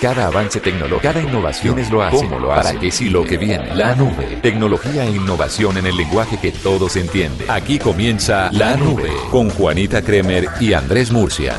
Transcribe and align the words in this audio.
Cada 0.00 0.28
avance 0.28 0.60
tecnológico, 0.60 1.02
cada 1.02 1.20
innovación 1.20 1.78
es 1.78 1.90
lo 1.90 2.02
hace, 2.02 2.26
lo 2.26 2.50
hace, 2.50 2.68
para 2.68 2.80
que 2.80 2.90
si 2.90 3.10
lo 3.10 3.22
que 3.22 3.36
viene, 3.36 3.74
la 3.74 3.94
nube, 3.94 4.38
tecnología 4.40 5.04
e 5.04 5.10
innovación 5.10 5.76
en 5.76 5.84
el 5.84 5.94
lenguaje 5.94 6.38
que 6.38 6.52
todos 6.52 6.96
entienden. 6.96 7.50
Aquí 7.50 7.78
comienza 7.78 8.50
La 8.50 8.78
Nube 8.78 9.10
con 9.30 9.50
Juanita 9.50 10.00
Kremer 10.00 10.48
y 10.58 10.72
Andrés 10.72 11.12
Murcia. 11.12 11.54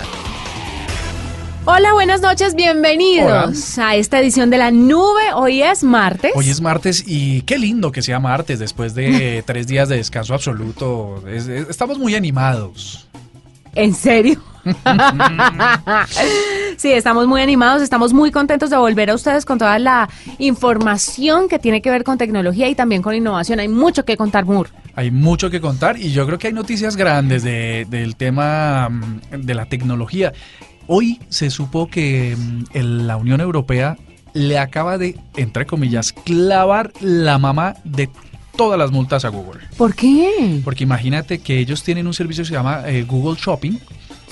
Hola, 1.66 1.94
buenas 1.94 2.22
noches, 2.22 2.56
bienvenidos 2.56 3.78
a 3.78 3.96
esta 3.96 4.20
edición 4.20 4.50
de 4.50 4.58
la 4.58 4.72
nube. 4.72 5.34
Hoy 5.36 5.62
es 5.62 5.84
martes. 5.84 6.32
Hoy 6.34 6.50
es 6.50 6.62
martes 6.62 7.04
y 7.06 7.44
qué 7.44 7.60
lindo 7.60 7.92
que 7.92 8.02
sea 8.02 8.20
martes 8.20 8.58
después 8.58 8.96
de 8.96 9.44
tres 9.46 9.68
días 9.68 9.88
de 9.88 9.98
descanso 9.98 10.34
absoluto. 10.34 11.24
estamos 11.28 12.00
muy 12.00 12.16
animados. 12.16 13.08
¿En 13.76 13.94
serio? 13.94 14.42
sí, 16.78 16.92
estamos 16.92 17.28
muy 17.28 17.42
animados, 17.42 17.82
estamos 17.82 18.14
muy 18.14 18.32
contentos 18.32 18.70
de 18.70 18.78
volver 18.78 19.10
a 19.10 19.16
ustedes 19.16 19.46
con 19.46 19.58
toda 19.58 19.80
la 19.80 20.10
información 20.40 21.50
que 21.50 21.60
tiene 21.60 21.82
que 21.82 21.90
ver 21.90 22.04
con 22.04 22.18
tecnología 22.18 22.70
y 22.70 22.76
también 22.76 23.02
con 23.02 23.16
innovación. 23.16 23.60
Hay 23.60 23.68
mucho 23.68 24.06
que 24.06 24.18
contar, 24.18 24.46
Mur. 24.46 24.70
Hay 24.96 25.12
mucho 25.12 25.50
que 25.50 25.62
contar 25.62 25.98
y 25.98 26.12
yo 26.12 26.26
creo 26.26 26.38
que 26.38 26.48
hay 26.48 26.54
noticias 26.54 26.96
grandes 26.96 27.44
del 27.44 28.16
tema 28.16 28.90
mm, 28.90 29.38
de 29.38 29.54
la 29.54 29.66
tecnología. 29.66 30.34
Hoy 30.88 31.20
se 31.30 31.50
supo 31.50 31.88
que 31.88 32.36
mm, 32.38 33.06
la 33.06 33.18
Unión 33.18 33.42
Europea 33.42 33.98
le 34.34 34.58
acaba 34.58 34.98
de, 34.98 35.18
entre 35.36 35.66
comillas, 35.66 36.14
clavar 36.14 36.92
la 37.02 37.38
mamá 37.38 37.76
de 37.84 38.10
todas 38.56 38.78
las 38.78 38.92
multas 38.92 39.26
a 39.26 39.30
Google. 39.30 39.62
¿Por 39.78 39.96
qué? 39.96 40.62
Porque 40.64 40.84
imagínate 40.84 41.40
que 41.40 41.58
ellos 41.58 41.84
tienen 41.84 42.08
un 42.08 42.14
servicio 42.14 42.44
que 42.44 42.50
se 42.50 42.54
llama 42.54 42.84
eh, 42.86 43.04
Google 43.04 43.38
Shopping, 43.40 43.78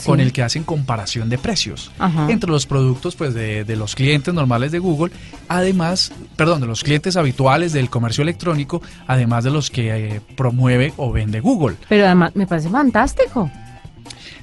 con 0.05 0.19
el 0.19 0.31
que 0.33 0.43
hacen 0.43 0.63
comparación 0.63 1.29
de 1.29 1.37
precios 1.37 1.91
entre 2.27 2.49
los 2.49 2.65
productos 2.65 3.15
pues 3.15 3.33
de, 3.33 3.75
los 3.75 3.95
clientes 3.95 4.33
normales 4.33 4.71
de 4.71 4.79
Google, 4.79 5.13
además, 5.47 6.11
perdón, 6.35 6.61
de 6.61 6.67
los 6.67 6.83
clientes 6.83 7.15
habituales 7.15 7.73
del 7.73 7.89
comercio 7.89 8.21
electrónico, 8.21 8.81
además 9.07 9.43
de 9.43 9.51
los 9.51 9.69
que 9.69 10.15
eh, 10.15 10.21
promueve 10.35 10.93
o 10.97 11.11
vende 11.11 11.39
Google. 11.39 11.77
Pero 11.87 12.05
además 12.05 12.35
me 12.35 12.45
parece 12.47 12.69
fantástico. 12.69 13.49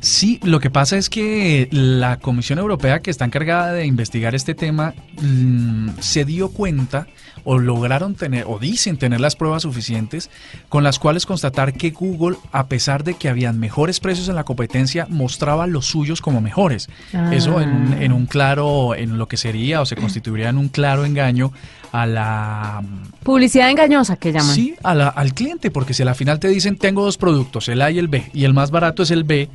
Sí, 0.06 0.38
lo 0.44 0.60
que 0.60 0.70
pasa 0.70 0.96
es 0.96 1.10
que 1.10 1.68
la 1.72 2.20
Comisión 2.20 2.60
Europea 2.60 3.00
que 3.00 3.10
está 3.10 3.24
encargada 3.24 3.72
de 3.72 3.86
investigar 3.86 4.36
este 4.36 4.54
tema 4.54 4.94
mm, 5.20 5.98
se 5.98 6.24
dio 6.24 6.50
cuenta 6.50 7.08
o 7.42 7.58
lograron 7.58 8.14
tener 8.14 8.44
o 8.46 8.60
dicen 8.60 8.98
tener 8.98 9.20
las 9.20 9.34
pruebas 9.34 9.62
suficientes 9.62 10.30
con 10.68 10.84
las 10.84 11.00
cuales 11.00 11.26
constatar 11.26 11.72
que 11.72 11.90
Google, 11.90 12.36
a 12.52 12.68
pesar 12.68 13.02
de 13.02 13.14
que 13.14 13.28
habían 13.28 13.58
mejores 13.58 13.98
precios 13.98 14.28
en 14.28 14.36
la 14.36 14.44
competencia, 14.44 15.08
mostraba 15.10 15.66
los 15.66 15.86
suyos 15.86 16.20
como 16.20 16.40
mejores. 16.40 16.88
Eso 17.32 17.60
en, 17.60 18.00
en, 18.00 18.12
un 18.12 18.26
claro, 18.26 18.94
en 18.94 19.18
lo 19.18 19.26
que 19.26 19.36
sería 19.36 19.80
o 19.80 19.86
se 19.86 19.96
constituiría 19.96 20.50
en 20.50 20.58
un 20.58 20.68
claro 20.68 21.04
engaño 21.04 21.52
a 21.90 22.06
la... 22.06 22.82
Publicidad 23.24 23.70
engañosa 23.70 24.16
que 24.16 24.32
llaman. 24.32 24.54
Sí, 24.54 24.76
al 24.84 25.34
cliente, 25.34 25.72
porque 25.72 25.94
si 25.94 26.04
al 26.04 26.14
final 26.14 26.38
te 26.38 26.46
dicen 26.46 26.76
tengo 26.76 27.02
dos 27.02 27.18
productos, 27.18 27.68
el 27.68 27.82
A 27.82 27.90
y 27.90 27.98
el 27.98 28.06
B, 28.06 28.30
y 28.32 28.44
el 28.44 28.54
más 28.54 28.70
barato 28.70 29.02
es 29.02 29.10
el 29.10 29.24
B, 29.24 29.48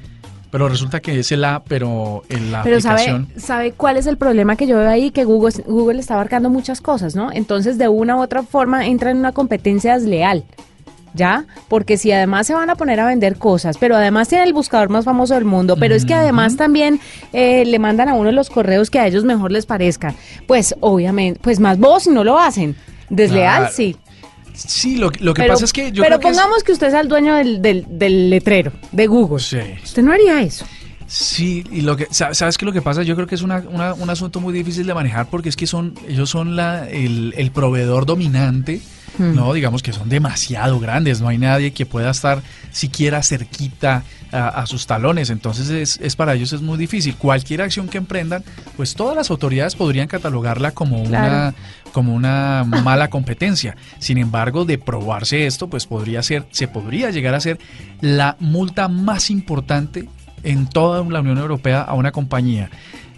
pero 0.52 0.68
resulta 0.68 1.00
que 1.00 1.20
es 1.20 1.32
el 1.32 1.44
A, 1.46 1.64
pero 1.68 2.24
en 2.30 2.52
la 2.52 2.62
pero 2.62 2.82
Sabe, 2.82 3.26
¿sabe 3.38 3.72
cuál 3.72 3.98
es 3.98 4.06
el 4.06 4.18
problema 4.18 4.56
que 4.56 4.68
yo 4.68 4.78
veo 4.78 4.90
ahí? 4.90 5.12
Que 5.12 5.24
Google, 5.24 5.64
Google 5.66 6.00
está 6.00 6.16
abarcando 6.16 6.50
muchas 6.50 6.82
cosas, 6.82 7.16
¿no? 7.16 7.32
Entonces, 7.32 7.78
de 7.78 7.88
una 7.88 8.18
u 8.18 8.22
otra 8.22 8.44
forma, 8.44 8.86
entra 8.86 9.12
en 9.12 9.18
una 9.18 9.32
competencia 9.32 9.98
desleal. 9.98 10.44
¿ya? 11.14 11.46
Porque 11.68 11.98
si 11.98 12.12
además 12.12 12.48
se 12.48 12.54
van 12.54 12.70
a 12.70 12.76
poner 12.76 13.00
a 13.00 13.06
vender 13.06 13.38
cosas, 13.38 13.78
pero 13.78 13.96
además 13.96 14.30
tiene 14.30 14.46
el 14.46 14.54
buscador 14.54 14.90
más 14.90 15.06
famoso 15.06 15.34
del 15.34 15.46
mundo, 15.46 15.76
pero 15.78 15.96
es 15.96 16.06
que 16.06 16.14
además 16.14 16.56
también 16.56 17.00
eh, 17.34 17.66
le 17.66 17.80
mandan 17.80 18.10
a 18.10 18.14
uno 18.14 18.32
los 18.32 18.50
correos 18.50 18.90
que 18.90 19.00
a 19.00 19.08
ellos 19.08 19.26
mejor 19.26 19.52
les 19.52 19.66
parezcan, 19.66 20.16
pues 20.48 20.76
obviamente, 20.80 21.40
pues 21.44 21.60
más 21.60 21.78
vos 21.80 22.04
si 22.04 22.12
no 22.12 22.24
lo 22.24 22.40
hacen. 22.40 22.76
Desleal, 23.10 23.70
sí. 23.72 23.98
Sí, 24.54 24.96
lo, 24.96 25.12
lo 25.20 25.34
que 25.34 25.44
pasa 25.44 25.66
es 25.66 25.74
que 25.74 25.92
yo 25.92 26.04
Pero 26.04 26.20
pongamos 26.20 26.64
que, 26.64 26.72
usted 26.72 26.88
es 26.88 26.94
el 26.94 27.08
dueño 27.08 27.36
del, 27.36 27.62
del, 27.62 28.30
letrero 28.30 28.72
de 28.92 29.08
Google. 29.08 29.40
Sí. 29.40 29.60
Usted 29.84 30.04
no 30.04 30.12
haría 30.14 30.42
eso. 30.42 30.66
Sí, 31.08 31.66
y 31.72 31.82
lo 31.82 31.98
que 31.98 32.08
sabes 32.12 32.58
que 32.58 32.66
lo 32.66 32.72
que 32.72 32.82
pasa, 32.82 33.04
yo 33.04 33.16
creo 33.16 33.28
que 33.28 33.36
es 33.36 33.42
una, 33.42 33.60
un 33.60 34.10
asunto 34.10 34.40
muy 34.40 34.54
difícil 34.54 34.88
de 34.88 34.94
manejar 34.94 35.30
porque 35.30 35.50
es 35.50 35.58
que 35.58 35.68
son 35.68 35.94
ellos 36.08 36.30
son 36.30 36.56
la, 36.56 36.90
el, 36.90 37.34
el 37.36 37.52
proveedor 37.52 38.06
dominante 38.06 38.82
Hmm. 39.22 39.36
¿no? 39.36 39.54
Digamos 39.54 39.84
que 39.84 39.94
son 39.94 40.10
demasiado 40.10 40.80
grandes, 40.80 41.22
no 41.22 41.28
hay 41.28 41.38
nadie 41.38 41.72
que 41.72 41.86
pueda 41.86 42.12
estar 42.12 42.42
siquiera 42.72 43.22
cerquita 43.24 44.04
a, 44.32 44.66
sus 44.66 44.88
talones, 44.88 45.30
entonces 45.30 45.70
es, 45.70 46.00
es, 46.02 46.16
para 46.16 46.34
ellos 46.36 46.54
es 46.54 46.62
muy 46.62 46.78
difícil. 46.78 47.16
Cualquier 47.16 47.62
acción 47.62 47.90
que 47.90 47.98
emprendan, 47.98 48.46
pues 48.78 48.96
todas 48.96 49.14
las 49.14 49.30
autoridades 49.30 49.76
podrían 49.76 50.08
catalogarla 50.08 50.72
como 50.72 51.02
una 51.02 51.54
como 51.92 52.16
una 52.16 52.64
mala 52.64 53.10
competencia. 53.10 53.76
Sin 54.00 54.18
embargo, 54.18 54.66
de 54.66 54.78
probarse 54.78 55.46
esto, 55.46 55.70
pues 55.70 55.86
podría 55.86 56.24
ser, 56.24 56.46
se 56.52 56.68
podría 56.68 57.12
llegar 57.12 57.36
a 57.36 57.40
ser 57.40 57.60
la 58.00 58.38
multa 58.40 58.88
más 58.88 59.30
importante 59.30 60.08
en 60.44 60.68
toda 60.68 61.04
la 61.04 61.20
Unión 61.20 61.38
Europea 61.38 61.82
a 61.82 61.94
una 61.94 62.12
compañía. 62.12 62.70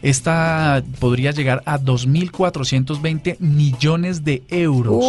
Esta 0.04 0.84
podría 1.00 1.32
llegar 1.32 1.64
a 1.66 1.80
2.420 1.80 3.40
millones 3.40 4.26
de 4.26 4.44
euros. 4.50 5.02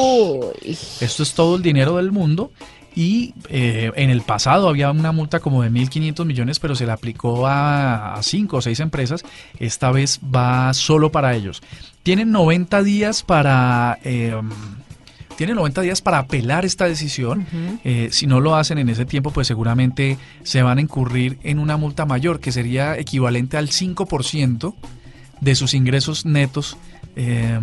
Esto 0.65 1.23
es 1.25 1.35
todo 1.35 1.57
el 1.57 1.63
dinero 1.63 1.97
del 1.97 2.13
mundo. 2.13 2.53
Y 2.97 3.35
eh, 3.49 3.91
en 3.97 4.11
el 4.11 4.23
pasado 4.23 4.69
había 4.69 4.93
una 4.93 5.11
multa 5.11 5.41
como 5.41 5.63
de 5.63 5.71
1.500 5.71 6.25
millones, 6.25 6.61
pero 6.61 6.77
se 6.77 6.87
le 6.87 6.93
aplicó 6.93 7.45
a, 7.49 8.17
5 8.23 8.57
o 8.57 8.63
6 8.63 8.79
empresas. 8.79 9.25
Esta 9.59 9.91
vez 9.91 10.21
va 10.33 10.73
solo 10.75 11.11
para 11.11 11.35
ellos. 11.35 11.61
Tienen 12.05 12.31
90 12.31 12.85
días 12.85 13.25
para... 13.25 13.99
Eh, 14.05 14.41
tienen 15.37 15.57
90 15.57 15.81
días 15.83 16.01
para 16.01 16.19
apelar 16.19 16.65
esta 16.65 16.87
decisión. 16.87 17.47
Eh, 17.85 18.09
si 18.13 18.27
no 18.27 18.41
lo 18.41 18.57
hacen 18.57 18.79
en 18.79 18.89
ese 18.89 19.05
tiempo, 19.05 19.31
pues 19.31 19.47
seguramente 19.47 20.19
se 20.43 20.63
van 20.63 20.79
a 20.79 20.81
incurrir 20.81 21.39
en 21.43 21.59
una 21.59 21.77
multa 21.77 22.07
mayor, 22.07 22.41
que 22.41 22.53
sería 22.53 22.99
equivalente 22.99 23.57
al 23.57 23.69
5% 23.69 24.75
de 25.41 25.55
sus 25.55 25.75
ingresos 25.75 26.25
netos. 26.25 26.77
Eh, 27.17 27.59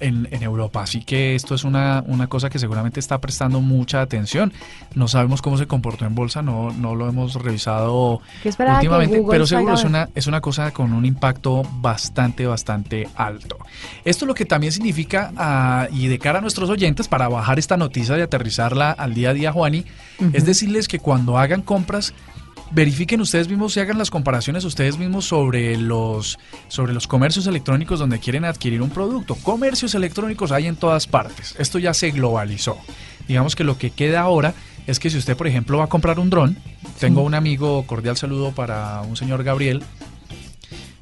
en, 0.00 0.26
Europa. 0.42 0.82
Así 0.82 1.02
que 1.02 1.34
esto 1.34 1.54
es 1.54 1.64
una, 1.64 2.02
una, 2.06 2.26
cosa 2.26 2.50
que 2.50 2.58
seguramente 2.58 3.00
está 3.00 3.18
prestando 3.20 3.60
mucha 3.60 4.00
atención. 4.00 4.52
No 4.94 5.08
sabemos 5.08 5.42
cómo 5.42 5.56
se 5.56 5.66
comportó 5.66 6.04
en 6.04 6.14
bolsa, 6.14 6.42
no, 6.42 6.70
no 6.72 6.94
lo 6.94 7.08
hemos 7.08 7.34
revisado 7.34 8.20
últimamente, 8.44 9.22
pero 9.28 9.46
seguro 9.46 9.74
es 9.74 9.84
una, 9.84 10.08
es 10.14 10.26
una 10.26 10.40
cosa 10.40 10.70
con 10.72 10.92
un 10.92 11.04
impacto 11.04 11.62
bastante, 11.80 12.46
bastante 12.46 13.08
alto. 13.14 13.58
Esto 14.04 14.26
lo 14.26 14.34
que 14.34 14.44
también 14.44 14.72
significa, 14.72 15.32
ah, 15.36 15.88
y 15.90 16.08
de 16.08 16.18
cara 16.18 16.38
a 16.38 16.42
nuestros 16.42 16.70
oyentes, 16.70 17.08
para 17.08 17.28
bajar 17.28 17.58
esta 17.58 17.76
noticia 17.76 18.18
y 18.18 18.20
aterrizarla 18.20 18.90
al 18.90 19.14
día 19.14 19.30
a 19.30 19.34
día, 19.34 19.52
Juani, 19.52 19.84
es 20.32 20.44
decirles 20.44 20.88
que 20.88 20.98
cuando 20.98 21.38
hagan 21.38 21.62
compras, 21.62 22.14
verifiquen 22.70 23.20
ustedes 23.20 23.48
mismos 23.48 23.76
y 23.76 23.80
hagan 23.80 23.98
las 23.98 24.10
comparaciones 24.10 24.64
ustedes 24.64 24.98
mismos 24.98 25.26
sobre 25.26 25.76
los, 25.76 26.38
sobre 26.68 26.92
los 26.92 27.06
comercios 27.06 27.46
electrónicos 27.46 27.98
donde 27.98 28.18
quieren 28.18 28.44
adquirir 28.44 28.82
un 28.82 28.90
producto. 28.90 29.34
Comercios 29.36 29.94
electrónicos 29.94 30.52
hay 30.52 30.66
en 30.66 30.76
todas 30.76 31.06
partes. 31.06 31.54
Esto 31.58 31.78
ya 31.78 31.94
se 31.94 32.10
globalizó. 32.10 32.78
Digamos 33.28 33.56
que 33.56 33.64
lo 33.64 33.78
que 33.78 33.90
queda 33.90 34.20
ahora 34.20 34.54
es 34.86 34.98
que 34.98 35.10
si 35.10 35.18
usted, 35.18 35.36
por 35.36 35.46
ejemplo, 35.46 35.78
va 35.78 35.84
a 35.84 35.88
comprar 35.88 36.18
un 36.18 36.30
dron, 36.30 36.56
tengo 37.00 37.22
un 37.22 37.34
amigo, 37.34 37.84
cordial 37.86 38.16
saludo 38.16 38.52
para 38.52 39.02
un 39.02 39.16
señor 39.16 39.42
Gabriel, 39.42 39.82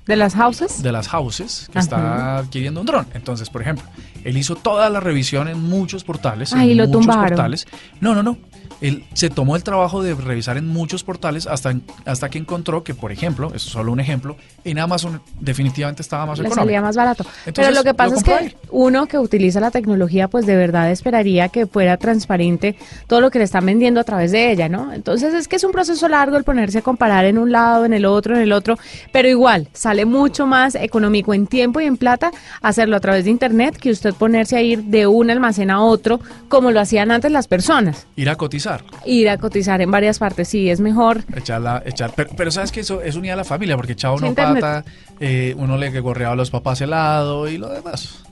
¿De 0.07 0.17
las 0.17 0.35
houses? 0.35 0.83
De 0.83 0.93
las 0.93 1.09
houses, 1.09 1.71
que 1.73 1.79
está 1.79 2.37
adquiriendo 2.37 2.79
un 2.79 2.87
dron. 2.87 3.07
Entonces, 3.15 3.49
por 3.49 3.63
ejemplo, 3.63 3.87
él 4.23 4.37
hizo 4.37 4.55
toda 4.55 4.91
la 4.91 5.01
revisión 5.01 5.49
en 5.49 5.63
muchos 5.63 6.05
portales. 6.05 6.53
Ahí 6.53 6.75
lo 6.75 6.87
muchos 6.89 7.17
portales. 7.17 7.67
No, 8.03 8.15
no, 8.15 8.23
no 8.23 8.37
él 8.81 9.05
se 9.15 9.31
tomó 9.31 9.57
el 9.57 9.63
trabajo 9.63 10.03
de 10.03 10.15
revisar 10.15 10.57
en 10.57 10.67
muchos 10.67 11.05
portales 11.05 11.47
hasta, 11.47 11.75
hasta 12.05 12.29
que 12.29 12.39
encontró 12.39 12.85
que, 12.85 12.95
por 12.95 13.13
ejemplo, 13.13 13.53
es 13.55 13.63
solo 13.63 13.93
un 13.93 14.01
ejemplo, 14.01 14.37
en 14.65 14.79
Amazon 14.79 15.21
definitivamente 15.41 16.03
estaba 16.03 16.27
más 16.27 16.39
Le 16.39 16.51
salía 16.51 16.81
más 16.81 16.97
barato. 16.97 17.25
Pero 17.55 17.71
lo 17.71 17.83
que 17.85 17.95
pasa 17.95 18.17
es 18.17 18.23
que 18.23 18.57
uno 18.71 19.07
que 19.07 19.19
utiliza 19.19 19.61
la 19.61 19.71
tecnología, 19.71 20.29
pues 20.29 20.47
de 20.47 20.57
verdad 20.57 20.91
esperaría 20.91 21.49
que 21.49 21.67
fuera 21.67 21.97
transparente 21.97 22.77
todo 23.07 23.21
lo 23.21 23.31
que 23.31 23.39
le 23.39 23.45
están 23.45 23.67
vendiendo 23.67 24.01
a 24.01 24.05
través 24.05 24.33
de 24.33 24.51
ella, 24.51 24.69
¿no? 24.69 24.93
Entonces 24.93 25.35
es 25.35 25.49
que 25.49 25.57
es 25.57 25.65
un 25.65 25.73
proceso 25.73 26.09
largo 26.09 26.37
el 26.37 26.45
ponerse 26.45 26.79
a 26.79 26.83
comparar 26.83 27.25
en 27.25 27.39
un 27.39 27.53
lado, 27.53 27.85
en 27.85 27.93
el 27.93 28.05
otro, 28.05 28.35
en 28.37 28.43
el 28.43 28.53
otro, 28.53 28.79
pero 29.13 29.29
igual 29.29 29.69
sale 29.73 30.05
mucho 30.05 30.47
más 30.47 30.75
económico 30.75 31.35
en 31.35 31.47
tiempo 31.47 31.81
y 31.81 31.85
en 31.85 31.97
plata 31.97 32.31
hacerlo 32.63 32.97
a 32.97 33.01
través 33.01 33.25
de 33.25 33.31
Internet 33.31 33.77
que 33.77 33.91
usted 33.91 34.15
ponerse 34.15 34.57
a 34.57 34.63
ir 34.63 34.85
de 34.85 35.07
un 35.07 35.31
almacén 35.31 35.71
a 35.71 35.83
otro 35.83 36.21
como 36.49 36.71
lo 36.71 36.81
hacían 36.81 37.11
antes 37.11 37.31
las 37.31 37.49
personas. 37.49 38.07
Ir 38.17 38.29
a 38.29 38.37
cotizar 38.37 38.74
Ir 39.05 39.29
a 39.29 39.39
cotizar 39.39 39.81
en 39.81 39.91
varias 39.91 40.19
partes, 40.19 40.49
sí, 40.49 40.71
es 40.71 40.81
mejor. 40.81 41.25
Echarla, 41.35 41.83
echar, 41.85 42.13
pero, 42.37 42.51
sabes 42.51 42.73
que 42.73 42.81
eso 42.81 43.03
es 43.03 43.17
unida 43.17 43.35
a 43.35 43.37
la 43.37 43.45
familia, 43.45 43.77
porque 43.77 43.93
echaba 43.93 44.15
uno 44.15 44.35
pata, 44.35 44.85
eh, 45.21 45.55
uno 45.59 45.77
le 45.77 45.91
gorreaba 46.01 46.33
a 46.33 46.37
los 46.37 46.51
papás 46.51 46.81
helado 46.81 47.49
y 47.49 47.59
lo 47.59 47.69
demás. 47.69 48.25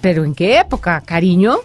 ¿Pero 0.00 0.24
en 0.24 0.34
qué 0.34 0.58
época, 0.58 1.00
cariño? 1.02 1.58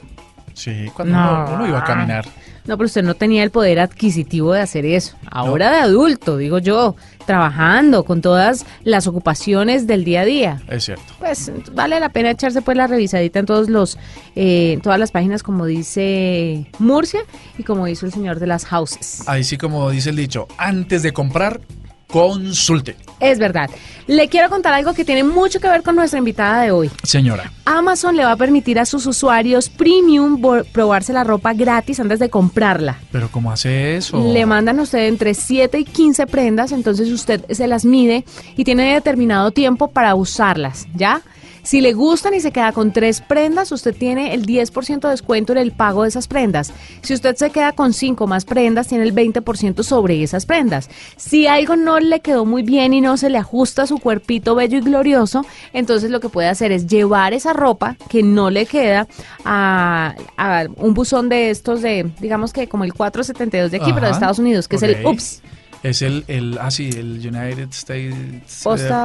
Sí, 0.53 0.91
cuando 0.93 1.17
uno, 1.53 1.67
iba 1.67 1.79
a 1.79 1.83
caminar. 1.83 2.25
No, 2.65 2.77
pero 2.77 2.85
usted 2.85 3.01
no 3.01 3.15
tenía 3.15 3.43
el 3.43 3.49
poder 3.49 3.79
adquisitivo 3.79 4.53
de 4.53 4.61
hacer 4.61 4.85
eso. 4.85 5.15
Ahora 5.31 5.71
de 5.71 5.77
adulto, 5.77 6.37
digo 6.37 6.59
yo, 6.59 6.95
trabajando 7.29 8.05
con 8.05 8.21
todas 8.21 8.65
las 8.83 9.05
ocupaciones 9.05 9.85
del 9.85 10.03
día 10.03 10.21
a 10.21 10.25
día. 10.25 10.61
Es 10.67 10.85
cierto. 10.85 11.13
Pues 11.19 11.51
vale 11.73 11.99
la 11.99 12.09
pena 12.09 12.31
echarse 12.31 12.63
pues 12.63 12.75
la 12.75 12.87
revisadita 12.87 13.37
en 13.37 13.45
todos 13.45 13.69
los, 13.69 13.99
eh, 14.35 14.79
todas 14.81 14.97
las 14.97 15.11
páginas 15.11 15.43
como 15.43 15.67
dice 15.67 16.65
Murcia 16.79 17.21
y 17.59 17.61
como 17.61 17.85
dice 17.85 18.07
el 18.07 18.13
señor 18.13 18.39
de 18.39 18.47
las 18.47 18.65
houses. 18.65 19.29
Ahí 19.29 19.43
sí 19.43 19.59
como 19.59 19.91
dice 19.91 20.09
el 20.09 20.15
dicho, 20.15 20.47
antes 20.57 21.03
de 21.03 21.13
comprar, 21.13 21.61
consulte. 22.09 22.95
Es 23.19 23.37
verdad. 23.37 23.69
Le 24.07 24.27
quiero 24.27 24.49
contar 24.49 24.73
algo 24.73 24.93
que 24.93 25.05
tiene 25.05 25.23
mucho 25.23 25.59
que 25.59 25.67
ver 25.67 25.83
con 25.83 25.95
nuestra 25.95 26.17
invitada 26.17 26.63
de 26.63 26.71
hoy. 26.71 26.89
Señora. 27.03 27.51
Amazon 27.65 28.15
le 28.15 28.25
va 28.25 28.31
a 28.31 28.35
permitir 28.37 28.79
a 28.79 28.85
sus 28.85 29.05
usuarios 29.05 29.69
premium 29.69 30.41
probarse 30.71 31.13
la 31.13 31.23
ropa 31.23 31.53
gratis 31.53 31.99
antes 31.99 32.19
de 32.19 32.29
comprarla. 32.29 32.97
¿Pero 33.11 33.29
cómo 33.29 33.51
hace 33.51 33.97
eso? 33.97 34.33
Le 34.33 34.45
mandan 34.45 34.79
a 34.79 34.83
usted 34.83 35.07
entre 35.07 35.33
7 35.33 35.79
y 35.79 35.85
15 35.85 36.25
prendas, 36.27 36.71
entonces 36.71 37.11
usted 37.11 37.45
se 37.51 37.67
las 37.67 37.85
mide 37.85 38.25
y 38.55 38.63
tiene 38.63 38.93
determinado 38.93 39.51
tiempo 39.51 39.89
para 39.91 40.15
usarlas, 40.15 40.87
¿ya? 40.95 41.21
Si 41.63 41.81
le 41.81 41.93
gustan 41.93 42.33
y 42.33 42.39
se 42.39 42.51
queda 42.51 42.71
con 42.71 42.93
tres 42.93 43.21
prendas, 43.21 43.71
usted 43.71 43.95
tiene 43.95 44.33
el 44.33 44.45
10% 44.45 45.01
de 45.01 45.09
descuento 45.09 45.53
en 45.53 45.59
el 45.59 45.71
pago 45.71 46.03
de 46.03 46.09
esas 46.09 46.27
prendas. 46.27 46.73
Si 47.01 47.13
usted 47.13 47.35
se 47.35 47.49
queda 47.49 47.73
con 47.73 47.93
cinco 47.93 48.27
más 48.27 48.45
prendas, 48.45 48.87
tiene 48.87 49.03
el 49.03 49.13
20% 49.13 49.83
sobre 49.83 50.23
esas 50.23 50.45
prendas. 50.45 50.89
Si 51.17 51.47
algo 51.47 51.75
no 51.75 51.99
le 51.99 52.21
quedó 52.21 52.45
muy 52.45 52.63
bien 52.63 52.93
y 52.93 53.01
no 53.01 53.17
se 53.17 53.29
le 53.29 53.37
ajusta 53.37 53.83
a 53.83 53.87
su 53.87 53.97
cuerpito 53.97 54.55
bello 54.55 54.77
y 54.77 54.81
glorioso, 54.81 55.45
entonces 55.73 56.11
lo 56.11 56.19
que 56.19 56.29
puede 56.29 56.47
hacer 56.47 56.71
es 56.71 56.87
llevar 56.87 57.33
esa 57.33 57.53
ropa 57.53 57.97
que 58.09 58.23
no 58.23 58.49
le 58.49 58.65
queda 58.65 59.07
a, 59.45 60.15
un 60.77 60.93
buzón 60.93 61.29
de 61.29 61.49
estos 61.49 61.81
de, 61.81 62.11
digamos 62.19 62.53
que 62.53 62.67
como 62.67 62.83
el 62.83 62.93
472 62.93 63.71
de 63.71 63.77
aquí, 63.77 63.93
pero 63.93 64.07
de 64.07 64.13
Estados 64.13 64.39
Unidos, 64.39 64.67
que 64.67 64.77
es 64.77 64.83
el 64.83 65.05
UPS. 65.05 65.41
Es 65.81 66.01
el, 66.01 66.25
el, 66.27 66.57
ah, 66.59 66.71
sí, 66.71 66.89
el 66.89 67.19
United 67.19 67.69
States 67.71 68.13
eh, 68.13 68.41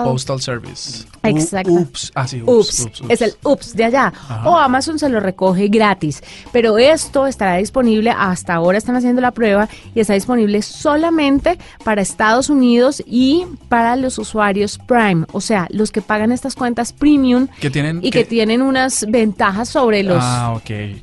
Postal, 0.05 0.41
Service. 0.41 1.05
Exacto. 1.23 1.73
Ups, 1.73 2.11
ah, 2.15 2.27
sí, 2.27 2.43
ups, 2.43 2.89
Es 3.09 3.23
el 3.23 3.35
UPS 3.45 3.77
de 3.77 3.85
allá. 3.85 4.13
O 4.45 4.57
Amazon 4.57 4.99
se 4.99 5.09
lo 5.09 5.21
recoge 5.21 5.69
gratis. 5.69 6.23
Pero 6.53 6.79
esto 6.79 7.27
estará 7.27 7.57
disponible, 7.57 8.11
hasta 8.11 8.55
ahora 8.55 8.79
están 8.79 8.97
haciendo 8.97 9.21
la 9.21 9.31
prueba, 9.31 9.69
y 9.95 10.01
está 10.01 10.15
disponible 10.15 10.63
solamente 10.63 11.59
para 11.85 12.03
Estados 12.03 12.51
Unidos 12.51 13.03
y 13.07 13.47
para 13.69 13.95
los 13.97 14.19
usuarios 14.19 14.79
Prime. 14.79 15.27
O 15.33 15.41
sea, 15.41 15.69
los 15.71 15.93
que 15.93 16.03
pagan 16.03 16.33
estas 16.33 16.55
cuentas 16.57 16.93
premium 16.93 17.47
que 17.61 17.71
tienen, 17.71 18.01
y 18.03 18.11
que, 18.11 18.25
tienen 18.25 18.63
unas 18.63 19.07
ventajas 19.09 19.69
sobre 19.69 20.03
los, 20.03 20.19
ah, 20.21 20.61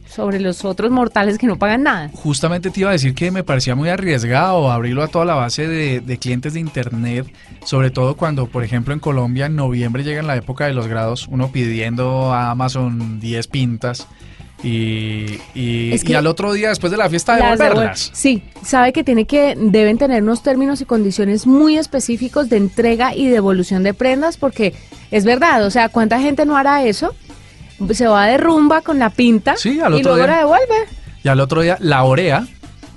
sobre 0.07 0.39
los 0.39 0.65
otros 0.65 0.91
mortales 0.91 1.37
que 1.37 1.47
no 1.47 1.57
pagan 1.57 1.83
nada. 1.83 2.09
Justamente 2.13 2.69
te 2.69 2.81
iba 2.81 2.89
a 2.89 2.93
decir 2.93 3.15
que 3.15 3.31
me 3.31 3.43
parecía 3.43 3.75
muy 3.75 3.89
arriesgado 3.89 4.69
abrirlo 4.71 5.03
a 5.03 5.07
toda 5.07 5.25
la 5.25 5.35
base 5.35 5.60
de, 5.67 6.17
clientes 6.17 6.53
de 6.53 6.59
Internet, 6.59 7.31
sobre 7.65 7.91
todo 7.91 8.15
cuando, 8.15 8.47
por 8.47 8.63
ejemplo, 8.63 8.93
en 8.93 8.99
Colombia 8.99 9.45
en 9.45 9.55
noviembre 9.55 10.03
llega 10.03 10.21
la 10.21 10.35
época 10.35 10.65
de 10.65 10.73
los 10.73 10.87
grados, 10.87 11.27
uno 11.29 11.51
pidiendo 11.51 12.33
a 12.33 12.51
Amazon 12.51 13.19
10 13.19 13.47
pintas. 13.47 14.07
Y, 14.63 15.39
y, 15.55 16.13
al 16.13 16.27
otro 16.27 16.53
día 16.53 16.69
después 16.69 16.91
de 16.91 16.97
la 16.97 17.09
fiesta 17.09 17.35
devolverlas. 17.35 18.11
Sí, 18.13 18.43
sabe 18.63 18.93
que 18.93 19.03
tiene 19.03 19.25
que 19.25 19.55
deben 19.57 19.97
tener 19.97 20.21
unos 20.21 20.43
términos 20.43 20.81
y 20.81 20.85
condiciones 20.85 21.47
muy 21.47 21.79
específicos 21.79 22.47
de 22.47 22.57
entrega 22.57 23.15
y 23.15 23.27
devolución 23.27 23.81
de 23.81 23.95
prendas 23.95 24.37
porque 24.37 24.75
es 25.09 25.25
verdad, 25.25 25.65
o 25.65 25.71
sea, 25.71 25.89
¿cuánta 25.89 26.19
gente 26.19 26.45
no 26.45 26.57
hará 26.57 26.83
eso? 26.83 27.15
Se 27.91 28.05
va 28.05 28.27
de 28.27 28.37
rumba 28.37 28.81
con 28.81 28.99
la 28.99 29.09
pinta 29.09 29.55
y 29.63 29.79
luego 29.79 30.27
la 30.27 30.37
devuelve. 30.37 30.85
Y 31.23 31.27
al 31.27 31.39
otro 31.39 31.61
día 31.61 31.77
la 31.79 32.03
orea 32.03 32.45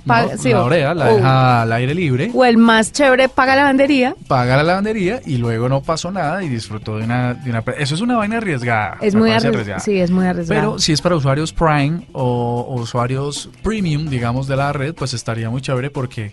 la 0.05 0.63
orea, 0.63 0.93
la 0.93 1.13
deja 1.13 1.61
al 1.63 1.71
aire 1.73 1.93
libre. 1.93 2.31
O 2.33 2.45
el 2.45 2.57
más 2.57 2.91
chévere 2.91 3.29
paga 3.29 3.55
la 3.55 3.63
lavandería. 3.63 4.15
Paga 4.27 4.57
la 4.57 4.63
lavandería 4.63 5.21
y 5.25 5.37
luego 5.37 5.69
no 5.69 5.81
pasó 5.81 6.11
nada 6.11 6.43
y 6.43 6.49
disfrutó 6.49 6.97
de 6.97 7.05
una... 7.05 7.33
De 7.33 7.49
una 7.49 7.63
eso 7.77 7.95
es 7.95 8.01
una 8.01 8.17
vaina 8.17 8.37
arriesgada. 8.37 8.97
Es 9.01 9.15
muy 9.15 9.31
arriesgada. 9.31 9.79
Sí, 9.79 9.99
es 9.99 10.11
muy 10.11 10.25
arriesgada. 10.25 10.61
Pero 10.61 10.79
si 10.79 10.93
es 10.93 11.01
para 11.01 11.15
usuarios 11.15 11.53
Prime 11.53 12.07
o, 12.13 12.75
usuarios 12.79 13.49
Premium, 13.63 14.09
digamos, 14.09 14.47
de 14.47 14.55
la 14.55 14.73
red, 14.73 14.93
pues 14.93 15.13
estaría 15.13 15.49
muy 15.49 15.61
chévere 15.61 15.89
porque 15.89 16.31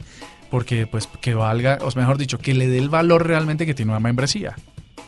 porque 0.50 0.86
pues 0.86 1.08
que 1.22 1.32
valga, 1.32 1.78
o 1.80 1.88
mejor 1.96 2.18
dicho, 2.18 2.38
que 2.38 2.52
le 2.52 2.68
dé 2.68 2.76
el 2.76 2.90
valor 2.90 3.26
realmente 3.26 3.64
que 3.64 3.72
tiene 3.72 3.90
una 3.90 4.00
membresía 4.00 4.54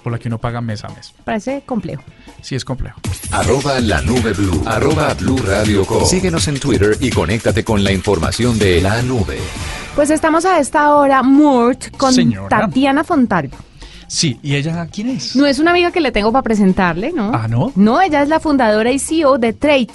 por 0.05 0.13
la 0.13 0.19
que 0.19 0.29
uno 0.29 0.39
paga 0.39 0.61
mes 0.61 0.85
a 0.85 0.89
mes. 0.89 1.15
Parece 1.25 1.63
complejo. 1.65 2.05
Sí, 2.43 2.55
es 2.55 2.65
complejo. 2.65 3.01
Arroba 3.33 3.81
la 3.81 4.03
nube 4.03 4.35
blue. 4.35 4.63
Arroba 4.67 5.15
blue 5.15 5.39
radio 5.39 5.85
com. 5.85 6.05
Síguenos 6.05 6.47
en 6.47 6.61
Twitter 6.61 6.97
y 7.01 7.11
conéctate 7.11 7.65
con 7.65 7.83
la 7.83 7.91
información 7.91 8.59
de 8.59 8.83
la 8.83 9.01
nube. 9.03 9.39
Pues 9.97 10.11
estamos 10.11 10.45
a 10.45 10.61
esta 10.61 10.95
hora, 10.95 11.23
Murt, 11.23 11.97
con 11.97 12.15
Tatiana 12.49 13.03
Fontalvo. 13.03 13.57
Sí, 14.07 14.39
¿y 14.43 14.55
ella 14.55 14.87
quién 14.93 15.09
es? 15.09 15.35
No 15.35 15.47
es 15.47 15.59
una 15.59 15.71
amiga 15.71 15.91
que 15.91 16.01
le 16.01 16.13
tengo 16.13 16.31
para 16.31 16.43
presentarle, 16.43 17.11
¿no? 17.13 17.33
Ah, 17.35 17.49
¿no? 17.49 17.73
No, 17.75 18.03
ella 18.03 18.23
es 18.23 18.29
la 18.29 18.39
fundadora 18.39 18.93
y 18.93 18.99
CEO 18.99 19.39
de 19.39 19.55
Trade 19.55 19.89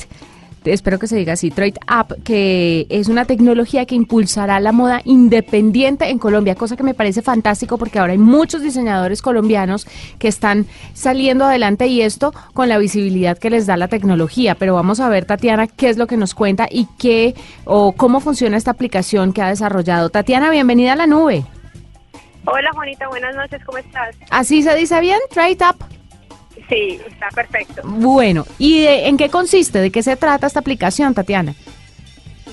espero 0.74 1.00
que 1.00 1.08
se 1.08 1.16
diga 1.16 1.34
así, 1.34 1.52
Trade 1.52 1.76
App, 1.88 2.12
que 2.24 2.86
es 2.90 3.08
una 3.08 3.26
tecnología 3.26 3.86
que 3.86 3.96
impulsará 3.96 4.60
la 4.60 4.72
moda 4.72 5.02
independiente 5.06 6.10
en 6.10 6.20
Colombia, 6.20 6.56
cosa 6.56 6.76
que 6.76 6.84
me 6.84 6.94
parece 6.94 7.22
fantástico 7.22 7.78
porque 7.78 8.00
ahora 8.00 8.14
hay 8.14 8.18
muchos 8.18 8.62
diseñadores 8.62 9.22
colombianos 9.22 9.88
que 10.18 10.28
están 10.28 10.66
saliendo 10.94 11.46
adelante 11.46 11.88
y 11.88 12.02
esto 12.02 12.34
con 12.54 12.70
la 12.70 12.78
visibilidad 12.78 13.38
que 13.38 13.50
les 13.50 13.66
da 13.66 13.78
la 13.78 13.88
tecnología. 13.88 14.56
Pero 14.56 14.76
vamos 14.76 15.00
a 15.00 15.10
ver, 15.10 15.26
Tatiana, 15.26 15.68
qué 15.68 15.90
es 15.90 15.98
lo 15.98 16.08
que 16.08 16.18
nos 16.18 16.34
cuenta 16.34 16.68
y 16.70 16.88
qué 16.98 17.36
o 17.66 17.94
cómo 17.94 18.20
funciona 18.20 18.58
esta 18.58 18.72
aplicación 18.72 19.34
que 19.34 19.42
ha 19.42 19.50
desarrollado. 19.50 20.10
Tatiana, 20.10 20.50
bienvenida 20.50 20.94
a 20.94 20.96
la 20.96 21.08
nube. 21.08 21.46
Hola 22.46 22.72
Juanita, 22.74 23.08
buenas 23.08 23.36
noches, 23.36 23.64
¿cómo 23.66 23.78
estás? 23.78 24.16
Así 24.32 24.64
se 24.64 24.74
dice 24.76 25.00
bien, 25.02 25.20
Trade 25.30 25.58
App. 25.62 25.99
Sí, 26.70 27.02
está 27.08 27.30
perfecto. 27.30 27.82
Bueno, 27.84 28.46
¿y 28.60 28.86
en 28.86 29.18
qué 29.18 29.30
consiste? 29.30 29.80
¿De 29.80 29.92
qué 29.92 30.04
se 30.04 30.16
trata 30.16 30.48
esta 30.48 30.60
aplicación, 30.60 31.14
Tatiana? 31.14 31.56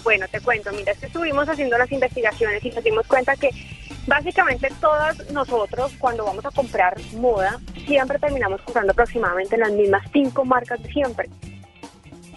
Bueno, 0.03 0.27
te 0.31 0.41
cuento, 0.41 0.71
mira, 0.73 0.93
es 0.93 0.99
que 0.99 1.07
estuvimos 1.07 1.49
haciendo 1.49 1.77
las 1.77 1.91
investigaciones 1.91 2.65
y 2.65 2.71
nos 2.71 2.83
dimos 2.83 3.07
cuenta 3.07 3.37
que 3.37 3.51
básicamente 4.07 4.69
todos 4.81 5.31
nosotros 5.33 5.93
cuando 5.99 6.25
vamos 6.25 6.47
a 6.47 6.51
comprar 6.51 6.97
moda 7.17 7.59
siempre 7.87 8.19
terminamos 8.19 8.61
comprando 8.63 8.93
aproximadamente 8.93 9.57
las 9.57 9.73
mismas 9.73 10.09
cinco 10.13 10.45
marcas 10.45 10.83
de 10.83 10.93
siempre. 10.93 11.29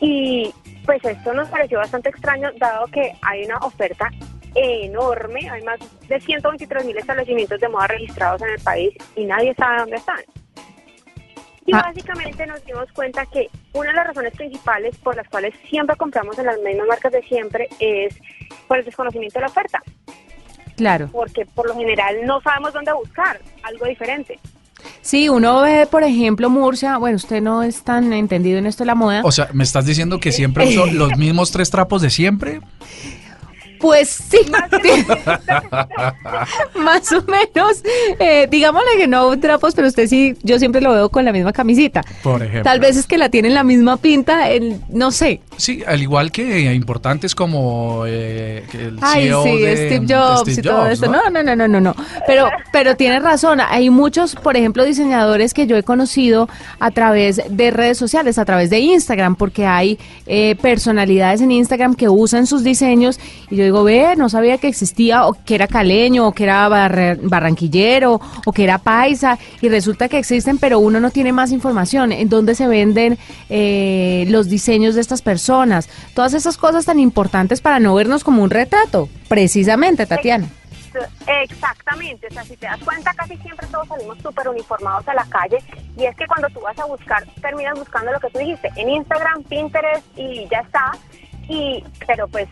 Y 0.02 0.52
pues 0.86 1.04
esto 1.06 1.34
nos 1.34 1.48
pareció 1.50 1.78
bastante 1.78 2.10
extraño 2.10 2.50
dado 2.58 2.88
que 2.88 3.14
hay 3.22 3.44
una 3.46 3.58
oferta 3.60 4.10
enorme, 4.56 5.48
hay 5.50 5.62
más 5.62 5.80
de 6.08 6.20
123 6.20 6.86
mil 6.86 6.98
establecimientos 6.98 7.60
de 7.60 7.70
moda 7.70 7.88
registrados 7.88 8.42
en 8.42 8.50
el 8.50 8.60
país 8.60 8.94
y 9.16 9.26
nadie 9.26 9.54
sabe 9.56 9.78
dónde 9.80 9.98
están. 9.98 10.20
Y 11.70 11.76
ah. 11.76 11.84
básicamente 11.86 12.48
nos 12.48 12.66
dimos 12.66 12.92
cuenta 12.94 13.28
que 13.28 13.48
una 13.74 13.90
de 13.90 13.96
las 13.96 14.08
razones 14.08 14.34
principales 14.34 14.98
por 14.98 15.16
las 15.16 15.28
cuales 15.28 15.54
siempre 15.70 15.96
compramos 15.98 16.38
en 16.40 16.48
las 16.48 16.58
mismas 16.58 16.88
marcas 16.88 17.12
de 17.12 17.22
siempre 17.22 17.70
es 17.80 18.16
por 18.68 18.80
el 18.80 18.86
desconocimiento 18.86 19.36
de 19.36 19.42
la 19.42 19.48
oferta. 19.48 19.80
Claro. 20.76 21.10
Porque 21.12 21.46
por 21.46 21.68
lo 21.68 21.76
general 21.76 22.26
no 22.26 22.42
sabemos 22.42 22.74
dónde 22.74 22.92
buscar 22.94 23.40
algo 23.62 23.86
diferente. 23.86 24.40
Sí, 25.02 25.30
uno 25.30 25.62
ve, 25.62 25.86
por 25.86 26.04
ejemplo, 26.04 26.50
Murcia, 26.50 26.98
bueno, 26.98 27.18
usted 27.18 27.40
no 27.40 27.62
es 27.62 27.84
tan 27.84 28.14
entendido 28.14 28.58
en 28.58 28.66
esto 28.66 28.84
de 28.84 28.88
la 28.88 28.96
moda. 28.96 29.22
O 29.24 29.32
sea, 29.32 29.50
¿me 29.54 29.64
estás 29.64 29.86
diciendo 29.86 30.20
que 30.20 30.32
siempre 30.32 30.74
son 30.74 30.98
los 30.98 31.18
mismos 31.18 31.52
tres 31.52 31.70
trapos 31.70 32.02
de 32.02 32.10
siempre? 32.10 32.62
Pues 33.80 34.10
sí, 34.10 34.40
más 36.76 37.12
o 37.12 37.24
menos. 37.24 37.82
Eh, 38.20 38.48
digámosle 38.50 38.90
que 38.98 39.08
no 39.08 39.40
trapos, 39.40 39.74
pero 39.74 39.88
usted 39.88 40.08
sí, 40.08 40.36
yo 40.44 40.60
siempre 40.60 40.82
lo 40.82 40.94
veo 40.94 41.10
con 41.10 41.24
la 41.26 41.32
misma 41.32 41.54
camisita. 41.54 42.04
Por 42.22 42.42
ejemplo. 42.42 42.64
Tal 42.64 42.80
vez 42.80 42.98
es 42.98 43.08
que 43.08 43.18
la 43.18 43.30
tienen 43.30 43.54
la 43.54 43.64
misma 43.64 43.98
pinta, 43.98 44.50
el, 44.50 44.82
no 44.90 45.12
sé. 45.12 45.42
Sí, 45.60 45.84
al 45.86 46.02
igual 46.02 46.32
que 46.32 46.74
importantes 46.74 47.36
como 47.36 48.06
eh, 48.08 48.64
el 48.72 48.98
Ay, 49.02 49.26
CEO 49.26 49.44
sí, 49.44 49.50
Steve 49.50 50.06
Jobs 50.08 50.58
y 50.58 50.62
todo 50.62 50.88
eso. 50.88 51.08
¿no? 51.08 51.30
no, 51.30 51.44
no, 51.44 51.54
no, 51.54 51.68
no, 51.68 51.82
no. 51.82 51.96
Pero, 52.26 52.50
pero 52.72 52.96
tiene 52.96 53.20
razón. 53.20 53.60
Hay 53.60 53.90
muchos, 53.90 54.36
por 54.36 54.56
ejemplo, 54.56 54.86
diseñadores 54.86 55.54
que 55.54 55.68
yo 55.68 55.76
he 55.76 55.84
conocido 55.84 56.48
a 56.80 56.92
través 56.92 57.42
de 57.50 57.72
redes 57.72 57.98
sociales, 57.98 58.38
a 58.38 58.46
través 58.46 58.70
de 58.70 58.80
Instagram, 58.80 59.36
porque 59.36 59.66
hay 59.66 60.00
eh, 60.28 60.56
personalidades 60.62 61.42
en 61.42 61.52
Instagram 61.52 61.96
que 61.96 62.08
usan 62.08 62.48
sus 62.48 62.64
diseños 62.64 63.20
y 63.50 63.58
yo 63.58 63.66
digo, 63.66 63.84
ve, 63.84 64.16
no 64.16 64.30
sabía 64.30 64.60
que 64.60 64.70
existía, 64.70 65.28
o 65.28 65.34
que 65.44 65.56
era 65.56 65.68
caleño, 65.68 66.26
o 66.26 66.32
que 66.32 66.46
era 66.46 66.70
barranquillero, 66.70 68.22
o 68.46 68.54
que 68.54 68.64
era 68.64 68.78
paisa, 68.78 69.38
y 69.60 69.68
resulta 69.68 70.08
que 70.08 70.20
existen, 70.20 70.58
pero 70.58 70.80
uno 70.80 71.02
no 71.02 71.12
tiene 71.12 71.34
más 71.34 71.52
información. 71.52 72.14
¿En 72.14 72.30
dónde 72.30 72.56
se 72.56 72.66
venden 72.66 73.18
eh, 73.50 74.24
los 74.30 74.48
diseños 74.48 74.96
de 74.96 75.02
estas 75.02 75.22
personas? 75.22 75.49
Todas 76.14 76.34
esas 76.36 76.58
cosas 76.58 76.86
tan 76.86 77.00
importantes 77.00 77.60
para 77.60 77.80
no 77.80 77.96
vernos 77.96 78.24
como 78.24 78.44
un 78.44 78.52
retrato, 78.52 79.10
precisamente, 79.28 80.06
Tatiana. 80.06 80.48
Exactamente, 81.28 82.28
o 82.28 82.34
sea, 82.34 82.44
si 82.44 82.56
te 82.56 82.68
das 82.68 82.80
cuenta, 82.84 83.14
casi 83.14 83.36
siempre 83.38 83.66
todos 83.68 83.88
salimos 83.88 84.18
súper 84.20 84.48
uniformados 84.48 85.08
a 85.08 85.14
la 85.14 85.26
calle 85.26 85.58
y 85.98 86.06
es 86.06 86.16
que 86.16 86.26
cuando 86.28 86.50
tú 86.50 86.62
vas 86.62 86.78
a 86.78 86.86
buscar, 86.86 87.24
terminas 87.42 87.78
buscando 87.78 88.12
lo 88.12 88.20
que 88.20 88.30
tú 88.30 88.40
dijiste, 88.40 88.70
en 88.76 88.90
Instagram, 88.90 89.44
Pinterest 89.44 90.06
y 90.16 90.48
ya 90.50 90.60
está, 90.60 90.92
y 91.48 91.84
pero 92.06 92.28
pues 92.28 92.48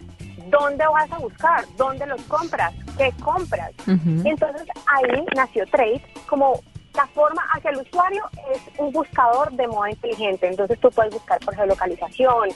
¿dónde 0.49 0.85
vas 0.87 1.11
a 1.11 1.17
buscar? 1.17 1.65
¿Dónde 1.77 2.05
los 2.05 2.21
compras? 2.23 2.73
¿Qué 2.97 3.11
compras? 3.23 3.71
Entonces 3.85 4.67
ahí 4.87 5.25
nació 5.35 5.65
Trade 5.67 6.01
como 6.27 6.61
la 6.97 7.07
forma 7.07 7.43
hacia 7.53 7.69
el 7.69 7.77
usuario 7.77 8.23
es 8.53 8.61
un 8.79 8.91
buscador 8.91 9.51
de 9.51 9.67
moda 9.67 9.91
inteligente. 9.91 10.47
Entonces 10.47 10.79
tú 10.79 10.89
puedes 10.89 11.13
buscar 11.13 11.39
por 11.39 11.55
geolocalización, 11.55 12.49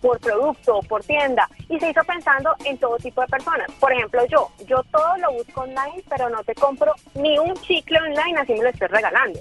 por 0.00 0.18
producto, 0.18 0.80
por 0.88 1.02
tienda, 1.04 1.48
y 1.68 1.78
se 1.78 1.90
hizo 1.90 2.02
pensando 2.04 2.54
en 2.64 2.78
todo 2.78 2.96
tipo 2.96 3.20
de 3.20 3.26
personas. 3.28 3.70
Por 3.78 3.92
ejemplo, 3.92 4.24
yo, 4.26 4.50
yo 4.66 4.82
todo 4.90 5.16
lo 5.18 5.32
busco 5.32 5.62
online, 5.62 6.02
pero 6.08 6.28
no 6.28 6.42
te 6.44 6.54
compro 6.54 6.92
ni 7.14 7.38
un 7.38 7.54
chicle 7.54 7.98
online, 7.98 8.38
así 8.38 8.52
me 8.54 8.62
lo 8.62 8.68
estoy 8.70 8.88
regalando. 8.88 9.40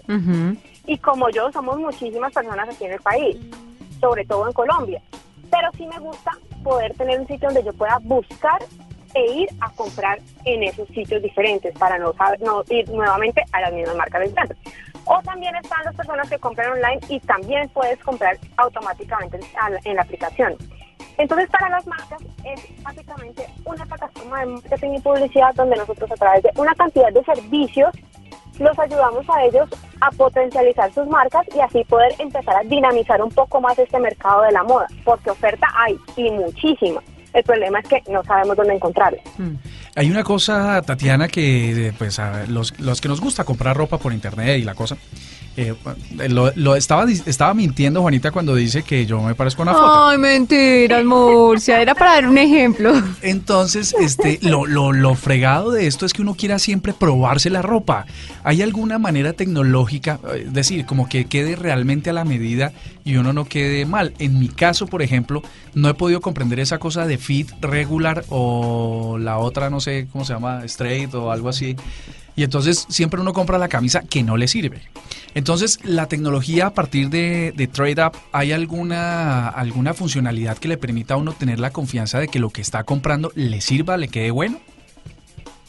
Y 0.86 0.98
como 0.98 1.30
yo, 1.30 1.52
somos 1.52 1.78
muchísimas 1.78 2.34
personas 2.34 2.70
aquí 2.70 2.86
en 2.86 2.94
el 2.94 3.02
país, 3.02 3.38
sobre 4.00 4.26
todo 4.26 4.48
en 4.48 4.54
Colombia. 4.54 5.02
Pero 5.52 5.70
sí 5.78 5.86
me 5.88 6.00
gusta 6.00 6.32
poder 6.64 6.94
tener 6.96 7.20
un 7.20 7.28
sitio 7.28 7.50
donde 7.50 7.64
yo 7.64 7.74
pueda 7.74 8.00
buscar 8.02 8.60
e 9.14 9.32
ir 9.34 9.50
a 9.62 9.72
comprar 9.72 10.20
en 10.46 10.64
esos 10.64 10.88
sitios 10.90 11.22
diferentes 11.22 11.76
para 11.78 11.98
no, 11.98 12.14
no 12.42 12.64
ir 12.70 12.88
nuevamente 12.90 13.44
a 13.52 13.62
las 13.62 13.74
mismas 13.74 13.96
marcas 13.96 14.22
de 14.22 14.56
o 15.10 15.22
también 15.24 15.56
están 15.56 15.84
las 15.84 15.96
personas 15.96 16.30
que 16.30 16.38
compran 16.38 16.72
online 16.72 17.00
y 17.10 17.20
también 17.22 17.68
puedes 17.70 17.98
comprar 18.04 18.38
automáticamente 18.58 19.40
en 19.84 19.96
la 19.96 20.04
aplicación. 20.04 20.56
Entonces, 21.18 21.50
para 21.50 21.68
las 21.70 21.86
marcas 21.88 22.22
es 22.46 22.84
básicamente 22.84 23.46
una 23.66 23.86
plataforma 23.86 24.40
de 24.40 24.46
marketing 24.46 24.92
y 24.92 25.02
publicidad 25.02 25.54
donde 25.56 25.78
nosotros 25.78 26.12
a 26.12 26.16
través 26.16 26.44
de 26.44 26.52
una 26.56 26.76
cantidad 26.76 27.12
de 27.12 27.24
servicios 27.24 27.92
los 28.60 28.78
ayudamos 28.78 29.28
a 29.30 29.44
ellos 29.46 29.68
a 30.00 30.12
potencializar 30.12 30.94
sus 30.94 31.08
marcas 31.08 31.46
y 31.56 31.60
así 31.60 31.84
poder 31.86 32.14
empezar 32.20 32.56
a 32.56 32.64
dinamizar 32.64 33.22
un 33.22 33.32
poco 33.32 33.60
más 33.60 33.80
este 33.80 34.00
mercado 34.00 34.44
de 34.44 34.52
la 34.52 34.64
moda, 34.64 34.88
porque 35.04 35.32
oferta 35.32 35.68
hay 35.76 35.98
y 36.18 36.30
muchísima. 36.30 37.02
El 37.34 37.44
problema 37.44 37.80
es 37.80 37.88
que 37.88 38.04
no 38.12 38.24
sabemos 38.24 38.58
dónde 38.58 38.74
encontrarla. 38.74 39.20
Mm. 39.38 39.56
Hay 39.96 40.10
una 40.10 40.24
cosa, 40.24 40.82
Tatiana, 40.82 41.28
que 41.28 41.94
pues 41.98 42.20
a 42.20 42.46
los, 42.48 42.80
los 42.80 43.02
que 43.02 43.08
nos 43.08 43.22
gusta 43.22 43.44
comprar 43.44 43.76
ropa 43.76 43.98
por 43.98 44.14
internet 44.14 44.60
y 44.60 44.64
la 44.64 44.76
cosa, 44.76 44.98
eh, 45.60 45.76
lo, 46.30 46.76
estaba, 46.78 47.06
estaba 47.12 47.54
mintiendo 47.54 48.02
Juanita 48.02 48.32
cuando 48.32 48.56
dice 48.56 48.82
que 48.84 49.06
yo 49.06 49.22
me 49.22 49.36
parezco 49.36 49.62
a 49.62 49.64
una 49.64 49.74
foto. 49.74 50.08
Ay, 50.08 50.18
mentira, 50.18 51.04
Murcia, 51.04 51.82
era 51.82 51.94
para 51.94 52.14
dar 52.14 52.30
un 52.30 52.38
ejemplo. 52.38 52.94
Entonces, 53.22 53.94
este, 54.00 54.40
lo, 54.42 54.66
lo, 54.66 54.94
lo 54.94 55.16
fregado 55.16 55.72
de 55.72 55.88
esto 55.88 56.06
es 56.06 56.14
que 56.14 56.22
uno 56.22 56.36
quiera 56.36 56.60
siempre 56.60 56.94
probarse 56.94 57.50
la 57.50 57.62
ropa. 57.62 58.06
¿Hay 58.46 58.62
alguna 58.62 59.00
manera 59.00 59.34
tecnológica, 59.34 60.22
es 60.34 60.42
eh, 60.42 60.48
decir, 60.50 60.86
como 60.86 61.10
que 61.10 61.26
quede 61.26 61.58
realmente 61.58 62.10
a 62.10 62.14
la 62.14 62.24
medida 62.24 62.72
y 63.04 63.18
uno 63.18 63.34
no 63.34 63.44
quede 63.44 63.86
mal? 63.86 64.14
En 64.18 64.40
mi 64.40 64.48
caso, 64.48 64.88
por 64.88 65.02
ejemplo, 65.02 65.44
no 65.74 65.90
he 65.90 65.94
podido 65.94 66.22
comprender 66.22 66.62
esa 66.62 66.78
cosa 66.78 67.06
de 67.06 67.18
fit 67.18 67.50
regular 67.60 68.24
o 68.30 69.18
la 69.20 69.40
otra, 69.40 69.70
no 69.70 69.82
sé 69.82 70.08
cómo 70.10 70.24
se 70.24 70.32
llama, 70.32 70.64
straight 70.64 71.14
o 71.16 71.32
algo 71.32 71.50
así. 71.50 71.76
Y 72.40 72.44
entonces 72.44 72.86
siempre 72.88 73.20
uno 73.20 73.34
compra 73.34 73.58
la 73.58 73.68
camisa 73.68 74.02
que 74.10 74.24
no 74.24 74.38
le 74.38 74.48
sirve. 74.48 74.80
Entonces, 75.36 75.78
la 75.84 76.08
tecnología 76.08 76.68
a 76.68 76.74
partir 76.74 77.10
de, 77.10 77.52
de 77.54 77.68
TradeUp, 77.68 78.16
¿hay 78.32 78.54
alguna, 78.54 79.50
alguna 79.50 79.94
funcionalidad 79.94 80.58
que 80.58 80.70
le 80.70 80.78
permita 80.78 81.16
a 81.16 81.18
uno 81.18 81.34
tener 81.34 81.60
la 81.60 81.72
confianza 81.72 82.18
de 82.18 82.30
que 82.30 82.40
lo 82.40 82.50
que 82.50 82.62
está 82.62 82.86
comprando 82.86 83.34
le 83.36 83.60
sirva, 83.60 83.98
le 83.98 84.08
quede 84.08 84.32
bueno? 84.32 84.58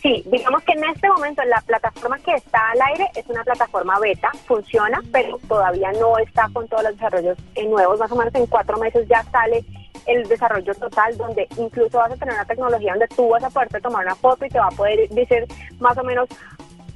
Sí, 0.01 0.23
digamos 0.31 0.63
que 0.63 0.75
en 0.75 0.85
este 0.85 1.09
momento 1.09 1.43
la 1.43 1.61
plataforma 1.63 2.21
que 2.21 2.35
está 2.35 2.71
al 2.71 2.81
aire 2.93 3.09
es 3.17 3.27
una 3.27 3.43
plataforma 3.43 3.99
beta, 3.99 4.31
funciona, 4.47 5.03
pero 5.11 5.41
todavía 5.49 5.91
no 5.99 6.19
está 6.19 6.49
con 6.53 6.69
todos 6.69 6.85
los 6.85 6.93
desarrollos 6.93 7.37
nuevos. 7.69 7.99
Más 7.99 8.13
o 8.13 8.17
menos 8.17 8.33
en 8.37 8.47
cuatro 8.47 8.79
meses 8.79 9.09
ya 9.09 9.25
sale 9.33 9.65
el 10.07 10.27
desarrollo 10.29 10.75
total, 10.75 11.17
donde 11.17 11.47
incluso 11.59 11.99
vas 11.99 12.13
a 12.13 12.17
tener 12.17 12.35
una 12.35 12.45
tecnología 12.45 12.93
donde 12.93 13.09
tú 13.09 13.29
vas 13.29 13.43
a 13.45 13.51
poderte 13.51 13.81
tomar 13.81 14.05
una 14.05 14.15
foto 14.15 14.45
y 14.45 14.49
te 14.49 14.59
va 14.59 14.69
a 14.69 14.71
poder 14.71 15.09
decir 15.11 15.47
más 15.81 15.99
o 15.99 16.05
menos 16.05 16.29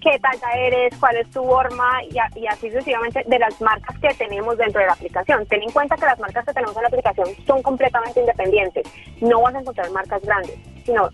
qué 0.05 0.19
talla 0.19 0.53
eres, 0.55 0.95
cuál 1.01 1.17
es 1.17 1.31
tu 1.31 1.43
forma 1.43 2.05
y, 2.05 2.19
así 2.47 2.69
sucesivamente 2.69 3.25
de 3.27 3.39
las 3.39 3.59
marcas 3.61 3.99
que 3.99 4.13
tenemos 4.15 4.57
dentro 4.59 4.81
de 4.81 4.87
la 4.87 4.93
aplicación. 4.93 5.47
Ten 5.47 5.63
en 5.63 5.71
cuenta 5.71 5.97
que 5.97 6.05
las 6.05 6.19
marcas 6.19 6.45
que 6.45 6.53
tenemos 6.53 6.77
en 6.77 6.83
la 6.83 6.89
aplicación 6.89 7.29
son 7.47 7.63
completamente 7.63 8.21
independientes. 8.21 8.87
No 9.23 9.41
vas 9.41 9.55
a 9.55 9.61
encontrar 9.61 9.91
marcas 9.91 10.23
grandes, 10.23 10.57
sino 10.85 11.09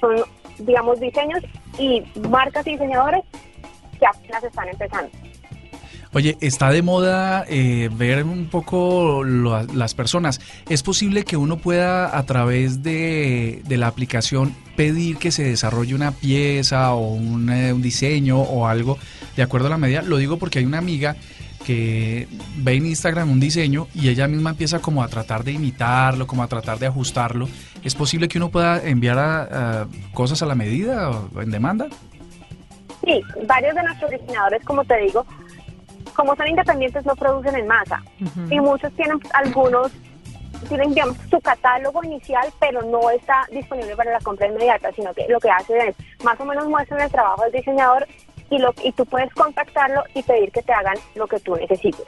son, 0.00 0.16
digamos, 0.58 0.98
diseños 0.98 1.40
y 1.78 2.02
marcas 2.28 2.66
y 2.66 2.72
diseñadores 2.72 3.22
que 3.98 4.06
apenas 4.06 4.42
están 4.42 4.68
empezando. 4.68 5.10
Oye, 6.14 6.38
está 6.40 6.70
de 6.70 6.82
moda 6.82 7.44
eh, 7.48 7.90
ver 7.92 8.24
un 8.24 8.46
poco 8.46 9.24
las 9.24 9.94
personas. 9.94 10.40
¿Es 10.68 10.82
posible 10.82 11.24
que 11.24 11.36
uno 11.36 11.58
pueda 11.58 12.16
a 12.16 12.22
través 12.24 12.82
de, 12.82 13.62
la 13.68 13.86
aplicación 13.86 14.54
pedir 14.76 15.18
que 15.18 15.30
se 15.30 15.44
desarrolle 15.44 15.94
una 15.94 16.12
pieza 16.12 16.94
o 16.94 17.12
un, 17.12 17.50
eh, 17.50 17.72
un, 17.72 17.82
diseño 17.82 18.40
o 18.40 18.66
algo 18.66 18.98
de 19.36 19.42
acuerdo 19.42 19.66
a 19.66 19.70
la 19.70 19.78
medida? 19.78 20.02
Lo 20.02 20.16
digo 20.16 20.38
porque 20.38 20.60
hay 20.60 20.64
una 20.64 20.78
amiga 20.78 21.16
que 21.68 22.26
ve 22.56 22.74
en 22.74 22.86
Instagram 22.86 23.30
un 23.30 23.40
diseño 23.40 23.88
y 23.94 24.08
ella 24.08 24.26
misma 24.26 24.50
empieza 24.50 24.78
como 24.78 25.02
a 25.02 25.08
tratar 25.08 25.44
de 25.44 25.52
imitarlo, 25.52 26.26
como 26.26 26.42
a 26.42 26.46
tratar 26.46 26.78
de 26.78 26.86
ajustarlo. 26.86 27.46
¿Es 27.84 27.94
posible 27.94 28.28
que 28.28 28.38
uno 28.38 28.48
pueda 28.48 28.82
enviar 28.82 29.18
a, 29.18 29.86
cosas 30.14 30.40
a 30.40 30.46
la 30.46 30.54
medida 30.54 31.10
o 31.10 31.42
en 31.42 31.50
demanda? 31.50 31.88
Sí, 33.04 33.22
varios 33.46 33.74
de 33.74 33.82
nuestros 33.82 34.10
diseñadores, 34.10 34.64
como 34.64 34.82
te 34.84 34.96
digo, 35.02 35.26
como 36.14 36.34
son 36.36 36.48
independientes 36.48 37.04
no 37.06 37.14
producen 37.16 37.56
en 37.56 37.66
masa. 37.66 38.02
Y 38.50 38.60
muchos 38.60 38.92
tienen 38.94 39.18
algunos 39.34 39.92
tienen 40.68 40.90
digamos 40.90 41.16
su 41.30 41.40
catálogo 41.40 42.02
inicial 42.02 42.48
pero 42.58 42.82
no 42.82 43.10
está 43.10 43.46
disponible 43.50 43.94
para 43.94 44.12
la 44.12 44.18
compra 44.20 44.48
inmediata 44.48 44.90
sino 44.92 45.12
que 45.14 45.26
lo 45.28 45.38
que 45.38 45.50
hacen 45.50 45.80
es 45.88 45.94
más 46.24 46.40
o 46.40 46.44
menos 46.44 46.66
muestran 46.66 47.00
el 47.00 47.10
trabajo 47.10 47.42
del 47.44 47.52
diseñador 47.52 48.08
y 48.50 48.58
lo 48.58 48.74
y 48.82 48.90
tú 48.92 49.06
puedes 49.06 49.32
contactarlo 49.34 50.02
y 50.14 50.22
pedir 50.22 50.50
que 50.50 50.62
te 50.62 50.72
hagan 50.72 50.96
lo 51.14 51.26
que 51.28 51.38
tú 51.38 51.54
necesites 51.54 52.06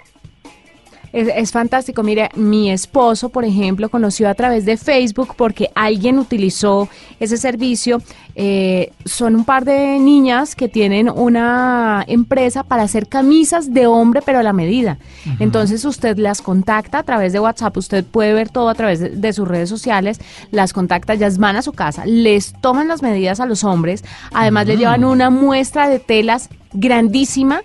es, 1.13 1.51
fantástico. 1.51 2.03
Mire, 2.03 2.31
mi 2.35 2.71
esposo, 2.71 3.31
por 3.31 3.45
ejemplo, 3.45 3.89
conoció 3.89 4.29
a 4.29 4.35
través 4.35 4.65
de 4.65 4.77
Facebook 4.77 5.35
porque 5.37 5.71
alguien 5.75 6.19
utilizó 6.19 6.89
ese 7.19 7.37
servicio. 7.37 8.01
Eh, 8.37 8.93
son 9.05 9.35
un 9.35 9.45
par 9.45 9.65
de 9.65 9.99
niñas 9.99 10.55
que 10.55 10.69
tienen 10.69 11.11
una 11.11 12.05
empresa 12.07 12.63
para 12.63 12.85
hacer 12.85 13.09
camisas 13.09 13.75
de 13.75 13.87
hombre, 13.87 14.23
pero 14.25 14.39
a 14.39 14.43
la 14.43 14.53
medida. 14.53 14.99
Entonces 15.41 15.85
usted 15.85 16.17
las 16.17 16.41
contacta 16.41 16.99
a 17.01 17.03
través 17.03 17.33
de 17.33 17.41
WhatsApp, 17.41 17.77
usted 17.77 18.05
puede 18.05 18.33
ver 18.33 18.49
todo 18.49 18.69
a 18.69 18.75
través 18.75 19.21
de, 19.21 19.33
sus 19.33 19.47
redes 19.47 19.69
sociales, 19.69 20.21
las 20.51 20.73
contacta, 20.73 21.15
ellas 21.15 21.39
van 21.39 21.57
a 21.57 21.63
su 21.63 21.73
casa, 21.73 22.07
les 22.07 22.53
toman 22.61 22.89
las 22.89 23.03
medidas 23.03 23.41
a 23.41 23.47
los 23.47 23.65
hombres, 23.65 24.05
además 24.33 24.67
le 24.67 24.77
llevan 24.77 25.05
una 25.05 25.31
muestra 25.31 25.89
de 25.89 25.99
telas 25.99 26.49
grandísima 26.73 27.63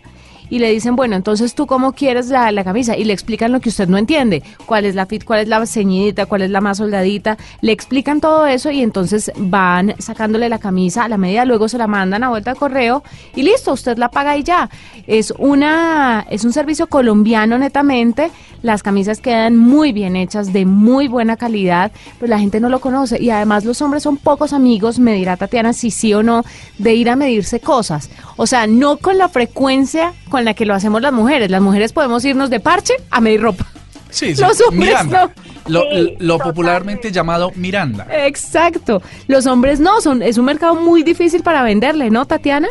y 0.50 0.60
le 0.60 0.72
dicen, 0.72 0.96
bueno, 0.96 1.16
entonces 1.16 1.56
tú 1.56 1.68
cómo 1.68 1.94
quieres 1.94 2.28
la, 2.28 2.52
la, 2.52 2.64
camisa 2.64 2.98
y 2.98 3.04
le 3.04 3.14
explican 3.14 3.52
lo 3.52 3.60
que 3.60 3.70
usted 3.70 3.88
no 3.88 3.98
entiende, 3.98 4.44
cuál 4.66 4.86
es 4.86 4.96
la 4.96 5.06
fit, 5.06 5.24
cuál 5.24 5.42
es 5.42 5.48
la 5.48 5.66
ceñidita, 5.66 6.26
cuál 6.26 6.42
es 6.42 6.50
la 6.50 6.62
más 6.62 6.78
soldadita, 6.78 7.38
le 7.62 7.72
explican 7.72 8.22
todo 8.22 8.46
eso 8.46 8.72
y 8.72 8.82
entonces 8.82 9.32
van 9.38 9.96
sacándole 10.00 10.50
la 10.50 10.60
camisa 10.60 11.04
a 11.04 11.10
la 11.10 11.18
medida, 11.18 11.46
luego 11.46 11.68
se 11.68 11.78
la 11.78 11.88
mandan 11.88 12.24
a 12.24 12.30
vuelta 12.30 12.54
de 12.54 12.60
correo 12.60 13.04
y 13.36 13.44
listo, 13.44 13.74
usted 13.74 13.98
la 13.98 14.10
paga 14.10 14.38
y 14.38 14.44
ya. 14.44 14.70
Es 15.08 15.32
una 15.38 16.26
es 16.30 16.46
un 16.46 16.54
servicio 16.54 16.88
colombiano 16.88 17.58
netamente, 17.58 18.32
las 18.62 18.82
camisas 18.82 19.20
quedan 19.20 19.58
muy 19.58 19.92
bien 19.92 20.16
hechas, 20.16 20.52
de 20.52 20.66
muy 20.66 21.08
buena 21.08 21.38
calidad, 21.38 21.92
pero 22.20 22.30
la 22.30 22.40
gente 22.40 22.60
no 22.60 22.70
lo 22.70 22.82
conoce. 22.82 23.22
Y 23.22 23.30
además 23.30 23.64
los 23.64 23.82
hombres 23.82 24.04
son 24.04 24.18
pocos 24.18 24.54
amigos, 24.54 24.98
me 24.98 25.14
dirá 25.14 25.38
Tatiana 25.38 25.74
si 25.74 25.92
sí 25.92 26.14
o 26.14 26.24
no, 26.24 26.44
de 26.78 26.96
ir 26.96 27.10
a 27.10 27.16
medirse 27.16 27.60
cosas. 27.60 28.10
O 28.38 28.48
sea, 28.48 28.66
no 28.68 28.98
con 28.98 29.18
la 29.18 29.30
frecuencia 29.30 30.14
la 30.44 30.54
que 30.54 30.66
lo 30.66 30.74
hacemos 30.74 31.02
las 31.02 31.14
mujeres. 31.14 31.50
Las 31.50 31.62
mujeres 31.62 31.94
podemos 31.94 32.26
irnos 32.26 32.50
de 32.50 32.60
parche 32.60 32.96
a 33.12 33.22
medir 33.22 33.42
ropa. 33.42 33.66
Sí, 34.10 34.36
sí. 34.36 34.42
Los 34.42 34.60
hombres 34.62 34.90
Miranda. 34.90 35.32
no. 35.68 35.82
Lo, 36.20 36.38
popularmente 36.38 37.12
llamado 37.12 37.52
Miranda. 37.56 38.06
Exacto. 38.12 39.02
Los 39.28 39.48
hombres 39.48 39.80
no, 39.80 40.02
son 40.02 40.22
es 40.22 40.38
un 40.38 40.46
mercado 40.46 40.76
muy 40.76 41.04
difícil 41.04 41.42
para 41.42 41.64
venderle, 41.64 42.10
¿no, 42.10 42.26
Tatiana? 42.26 42.68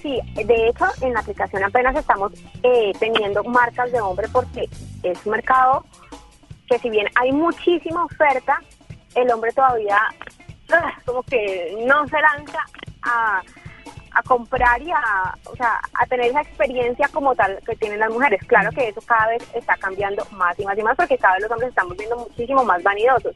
Sí, 0.00 0.20
de 0.34 0.68
hecho, 0.68 0.84
en 1.00 1.14
la 1.14 1.20
aplicación 1.20 1.64
apenas 1.64 1.96
estamos 1.96 2.32
eh, 2.62 2.92
teniendo 3.00 3.42
marcas 3.44 3.90
de 3.90 4.00
hombre 4.00 4.28
porque 4.30 4.68
es 5.02 5.18
un 5.24 5.32
mercado 5.32 5.84
que 6.68 6.78
si 6.78 6.90
bien 6.90 7.06
hay 7.14 7.32
muchísima 7.32 8.04
oferta, 8.04 8.60
el 9.14 9.30
hombre 9.30 9.50
todavía 9.52 9.98
ah, 10.72 10.92
como 11.04 11.22
que 11.22 11.74
no 11.86 12.06
se 12.08 12.20
lanza 12.20 12.58
a 13.02 13.42
a 14.14 14.22
comprar 14.22 14.80
y 14.80 14.90
a, 14.90 15.34
o 15.50 15.56
sea, 15.56 15.80
a 15.92 16.06
tener 16.06 16.26
esa 16.30 16.40
experiencia 16.40 17.08
como 17.08 17.34
tal 17.34 17.58
que 17.66 17.76
tienen 17.76 17.98
las 17.98 18.10
mujeres. 18.10 18.40
Claro 18.46 18.70
que 18.70 18.88
eso 18.88 19.00
cada 19.04 19.28
vez 19.28 19.42
está 19.54 19.76
cambiando 19.76 20.24
más 20.32 20.58
y 20.58 20.64
más 20.64 20.78
y 20.78 20.82
más 20.82 20.96
porque 20.96 21.18
cada 21.18 21.34
vez 21.34 21.42
los 21.42 21.50
hombres 21.50 21.70
estamos 21.70 21.96
viendo 21.96 22.16
muchísimo 22.16 22.64
más 22.64 22.82
vanidosos. 22.82 23.34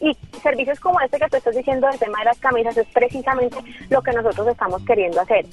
Y 0.00 0.16
servicios 0.42 0.80
como 0.80 1.00
este 1.00 1.18
que 1.18 1.28
tú 1.28 1.36
estás 1.36 1.54
diciendo 1.54 1.86
del 1.88 1.98
tema 1.98 2.20
de 2.20 2.26
las 2.26 2.38
camisas 2.38 2.76
es 2.76 2.86
precisamente 2.88 3.58
lo 3.90 4.00
que 4.02 4.12
nosotros 4.12 4.46
estamos 4.48 4.82
queriendo 4.84 5.20
hacer. 5.20 5.44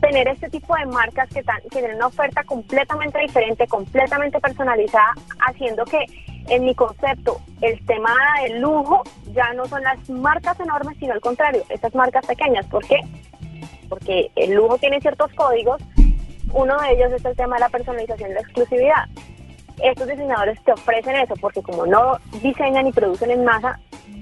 Tener 0.00 0.28
este 0.28 0.50
tipo 0.50 0.74
de 0.76 0.86
marcas 0.86 1.28
que, 1.30 1.42
tan, 1.42 1.60
tienen 1.70 1.96
una 1.96 2.08
oferta 2.08 2.44
completamente 2.44 3.18
diferente, 3.20 3.66
completamente 3.66 4.38
personalizada, 4.40 5.14
haciendo 5.46 5.84
que 5.84 6.04
en 6.48 6.64
mi 6.64 6.74
concepto, 6.74 7.40
el 7.60 7.84
tema 7.86 8.14
del 8.42 8.60
lujo 8.60 9.02
ya 9.32 9.52
no 9.54 9.66
son 9.66 9.82
las 9.82 10.10
marcas 10.10 10.58
enormes, 10.60 10.96
sino 10.98 11.14
al 11.14 11.20
contrario, 11.20 11.62
estas 11.68 11.94
marcas 11.94 12.26
pequeñas. 12.26 12.66
¿Por 12.66 12.86
qué? 12.86 13.00
Porque 13.92 14.30
el 14.36 14.54
lujo 14.54 14.78
tiene 14.78 15.02
ciertos 15.02 15.30
códigos. 15.34 15.78
Uno 16.54 16.80
de 16.80 16.92
ellos 16.92 17.12
es 17.12 17.22
el 17.26 17.36
tema 17.36 17.56
de 17.56 17.60
la 17.60 17.68
personalización 17.68 18.30
y 18.30 18.32
la 18.32 18.40
exclusividad. 18.40 19.04
Estos 19.84 20.08
diseñadores 20.08 20.58
te 20.64 20.72
ofrecen 20.72 21.14
eso 21.16 21.34
porque 21.38 21.60
como 21.60 21.84
no 21.84 22.16
diseñan 22.42 22.86
y 22.86 22.92
producen 22.92 23.32
en 23.32 23.44
masa, 23.44 23.78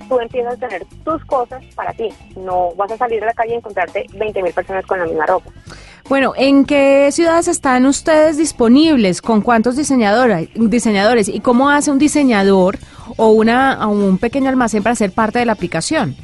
tú 0.08 0.18
empiezas 0.18 0.54
a 0.54 0.56
tener 0.56 0.84
tus 1.04 1.24
cosas 1.24 1.62
para 1.76 1.92
ti. 1.92 2.08
No 2.34 2.74
vas 2.74 2.90
a 2.90 2.96
salir 2.96 3.20
de 3.20 3.26
la 3.26 3.32
calle 3.32 3.52
y 3.52 3.58
encontrarte 3.58 4.06
20 4.12 4.42
mil 4.42 4.52
personas 4.52 4.84
con 4.86 4.98
la 4.98 5.04
misma 5.04 5.26
ropa. 5.26 5.52
Bueno, 6.08 6.32
¿en 6.36 6.64
qué 6.64 7.08
ciudades 7.12 7.46
están 7.46 7.86
ustedes 7.86 8.38
disponibles? 8.38 9.22
¿Con 9.22 9.40
cuántos 9.40 9.76
diseñadores? 9.76 10.48
diseñadores? 10.56 11.28
¿Y 11.28 11.38
cómo 11.38 11.70
hace 11.70 11.92
un 11.92 12.00
diseñador 12.00 12.76
o 13.16 13.28
una, 13.28 13.86
un 13.86 14.18
pequeño 14.18 14.48
almacén 14.48 14.82
para 14.82 14.96
ser 14.96 15.12
parte 15.12 15.38
de 15.38 15.44
la 15.44 15.52
aplicación? 15.52 16.16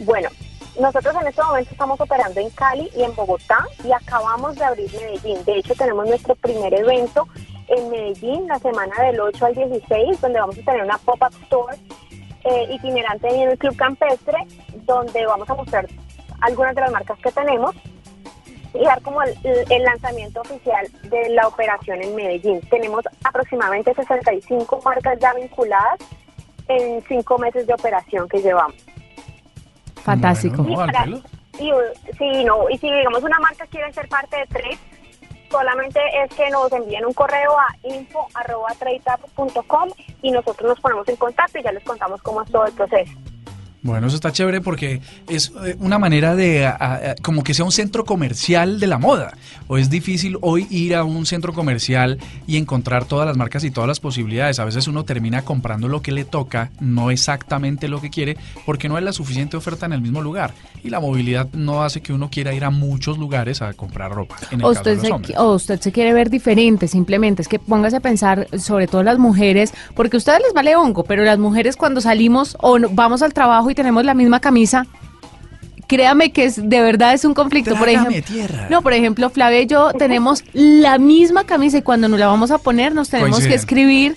Bueno, 0.00 0.30
nosotros 0.78 1.14
en 1.20 1.28
este 1.28 1.42
momento 1.42 1.70
estamos 1.70 2.00
operando 2.00 2.40
en 2.40 2.50
Cali 2.50 2.90
y 2.96 3.02
en 3.02 3.14
Bogotá 3.14 3.66
y 3.84 3.92
acabamos 3.92 4.56
de 4.56 4.64
abrir 4.64 4.92
Medellín. 4.92 5.44
De 5.44 5.58
hecho, 5.58 5.74
tenemos 5.74 6.06
nuestro 6.06 6.34
primer 6.34 6.74
evento 6.74 7.28
en 7.68 7.90
Medellín 7.90 8.48
la 8.48 8.58
semana 8.58 8.94
del 9.02 9.20
8 9.20 9.46
al 9.46 9.54
16, 9.54 10.20
donde 10.20 10.40
vamos 10.40 10.58
a 10.58 10.62
tener 10.62 10.82
una 10.82 10.98
pop-up 10.98 11.32
store 11.44 11.76
eh, 12.44 12.66
itinerante 12.74 13.28
en 13.28 13.50
el 13.50 13.58
Club 13.58 13.76
Campestre, 13.76 14.38
donde 14.84 15.24
vamos 15.26 15.48
a 15.48 15.54
mostrar 15.54 15.86
algunas 16.40 16.74
de 16.74 16.80
las 16.80 16.92
marcas 16.92 17.18
que 17.18 17.30
tenemos 17.30 17.74
y 18.74 18.84
dar 18.84 19.00
como 19.02 19.22
el, 19.22 19.82
lanzamiento 19.84 20.40
oficial 20.40 20.88
de 21.04 21.28
la 21.30 21.46
operación 21.46 22.02
en 22.02 22.14
Medellín. 22.16 22.60
Tenemos 22.68 23.04
aproximadamente 23.22 23.94
65 23.94 24.82
marcas 24.84 25.18
ya 25.20 25.32
vinculadas 25.34 26.00
en 26.66 27.02
cinco 27.06 27.38
meses 27.38 27.66
de 27.66 27.74
operación 27.74 28.28
que 28.28 28.42
llevamos. 28.42 28.74
Fantástico. 30.04 30.64
y, 31.58 31.70
sí, 32.18 32.44
no, 32.44 32.68
y 32.68 32.76
si 32.78 32.92
digamos 32.92 33.22
una 33.22 33.38
marca 33.38 33.66
quiere 33.66 33.92
ser 33.92 34.08
parte 34.08 34.36
de 34.36 34.46
tres, 34.46 34.78
solamente 35.50 36.00
es 36.22 36.32
que 36.34 36.50
nos 36.50 36.70
envíen 36.72 37.06
un 37.06 37.12
correo 37.12 37.56
a 37.58 37.66
info.com 37.84 39.88
y 40.22 40.30
nosotros 40.30 40.68
nos 40.68 40.80
ponemos 40.80 41.08
en 41.08 41.16
contacto 41.16 41.58
y 41.58 41.62
ya 41.62 41.72
les 41.72 41.84
contamos 41.84 42.22
cómo 42.22 42.42
es 42.42 42.50
todo 42.50 42.66
el 42.66 42.72
proceso. 42.72 43.12
Bueno, 43.84 44.06
eso 44.06 44.16
está 44.16 44.32
chévere 44.32 44.62
porque 44.62 45.02
es 45.28 45.52
eh, 45.62 45.76
una 45.78 45.98
manera 45.98 46.34
de 46.34 46.72
como 47.20 47.44
que 47.44 47.52
sea 47.52 47.66
un 47.66 47.70
centro 47.70 48.06
comercial 48.06 48.80
de 48.80 48.86
la 48.86 48.98
moda. 48.98 49.34
O 49.68 49.76
es 49.76 49.90
difícil 49.90 50.38
hoy 50.40 50.66
ir 50.70 50.96
a 50.96 51.04
un 51.04 51.26
centro 51.26 51.52
comercial 51.52 52.18
y 52.46 52.56
encontrar 52.56 53.04
todas 53.04 53.26
las 53.26 53.36
marcas 53.36 53.62
y 53.62 53.70
todas 53.70 53.86
las 53.86 54.00
posibilidades. 54.00 54.58
A 54.58 54.64
veces 54.64 54.88
uno 54.88 55.04
termina 55.04 55.42
comprando 55.42 55.86
lo 55.88 56.00
que 56.00 56.12
le 56.12 56.24
toca, 56.24 56.70
no 56.80 57.10
exactamente 57.10 57.86
lo 57.88 58.00
que 58.00 58.08
quiere, 58.08 58.38
porque 58.64 58.88
no 58.88 58.96
hay 58.96 59.04
la 59.04 59.12
suficiente 59.12 59.58
oferta 59.58 59.84
en 59.84 59.92
el 59.92 60.00
mismo 60.00 60.22
lugar. 60.22 60.54
Y 60.82 60.88
la 60.88 61.00
movilidad 61.00 61.52
no 61.52 61.82
hace 61.82 62.00
que 62.00 62.14
uno 62.14 62.30
quiera 62.30 62.54
ir 62.54 62.64
a 62.64 62.70
muchos 62.70 63.18
lugares 63.18 63.60
a 63.60 63.74
comprar 63.74 64.12
ropa. 64.12 64.36
o, 64.62 64.70
usted 64.70 64.98
se, 64.98 65.12
o 65.36 65.54
usted 65.56 65.78
se 65.78 65.92
quiere 65.92 66.14
ver 66.14 66.30
diferente, 66.30 66.88
simplemente 66.88 67.42
es 67.42 67.48
que 67.48 67.58
póngase 67.58 67.96
a 67.96 68.00
pensar, 68.00 68.48
sobre 68.58 68.86
todo 68.86 69.02
las 69.02 69.18
mujeres, 69.18 69.74
porque 69.94 70.16
a 70.16 70.18
ustedes 70.18 70.40
les 70.40 70.54
vale 70.54 70.74
hongo, 70.74 71.04
pero 71.04 71.22
las 71.22 71.38
mujeres 71.38 71.76
cuando 71.76 72.00
salimos 72.00 72.56
o 72.62 72.78
vamos 72.90 73.20
al 73.20 73.34
trabajo 73.34 73.73
tenemos 73.74 74.04
la 74.04 74.14
misma 74.14 74.40
camisa, 74.40 74.86
créame 75.86 76.32
que 76.32 76.44
es 76.44 76.56
de 76.56 76.80
verdad 76.80 77.14
es 77.14 77.24
un 77.24 77.34
conflicto. 77.34 77.76
por 77.76 77.88
ejemplo, 77.88 78.36
no, 78.70 78.82
por 78.82 78.92
ejemplo, 78.92 79.30
Flavia 79.30 79.62
y 79.62 79.66
yo 79.66 79.92
tenemos 79.92 80.44
la 80.52 80.98
misma 80.98 81.44
camisa 81.44 81.78
y 81.78 81.82
cuando 81.82 82.08
nos 82.08 82.18
la 82.18 82.26
vamos 82.26 82.50
a 82.50 82.58
poner 82.58 82.94
nos 82.94 83.10
tenemos 83.10 83.46
que 83.46 83.54
escribir. 83.54 84.16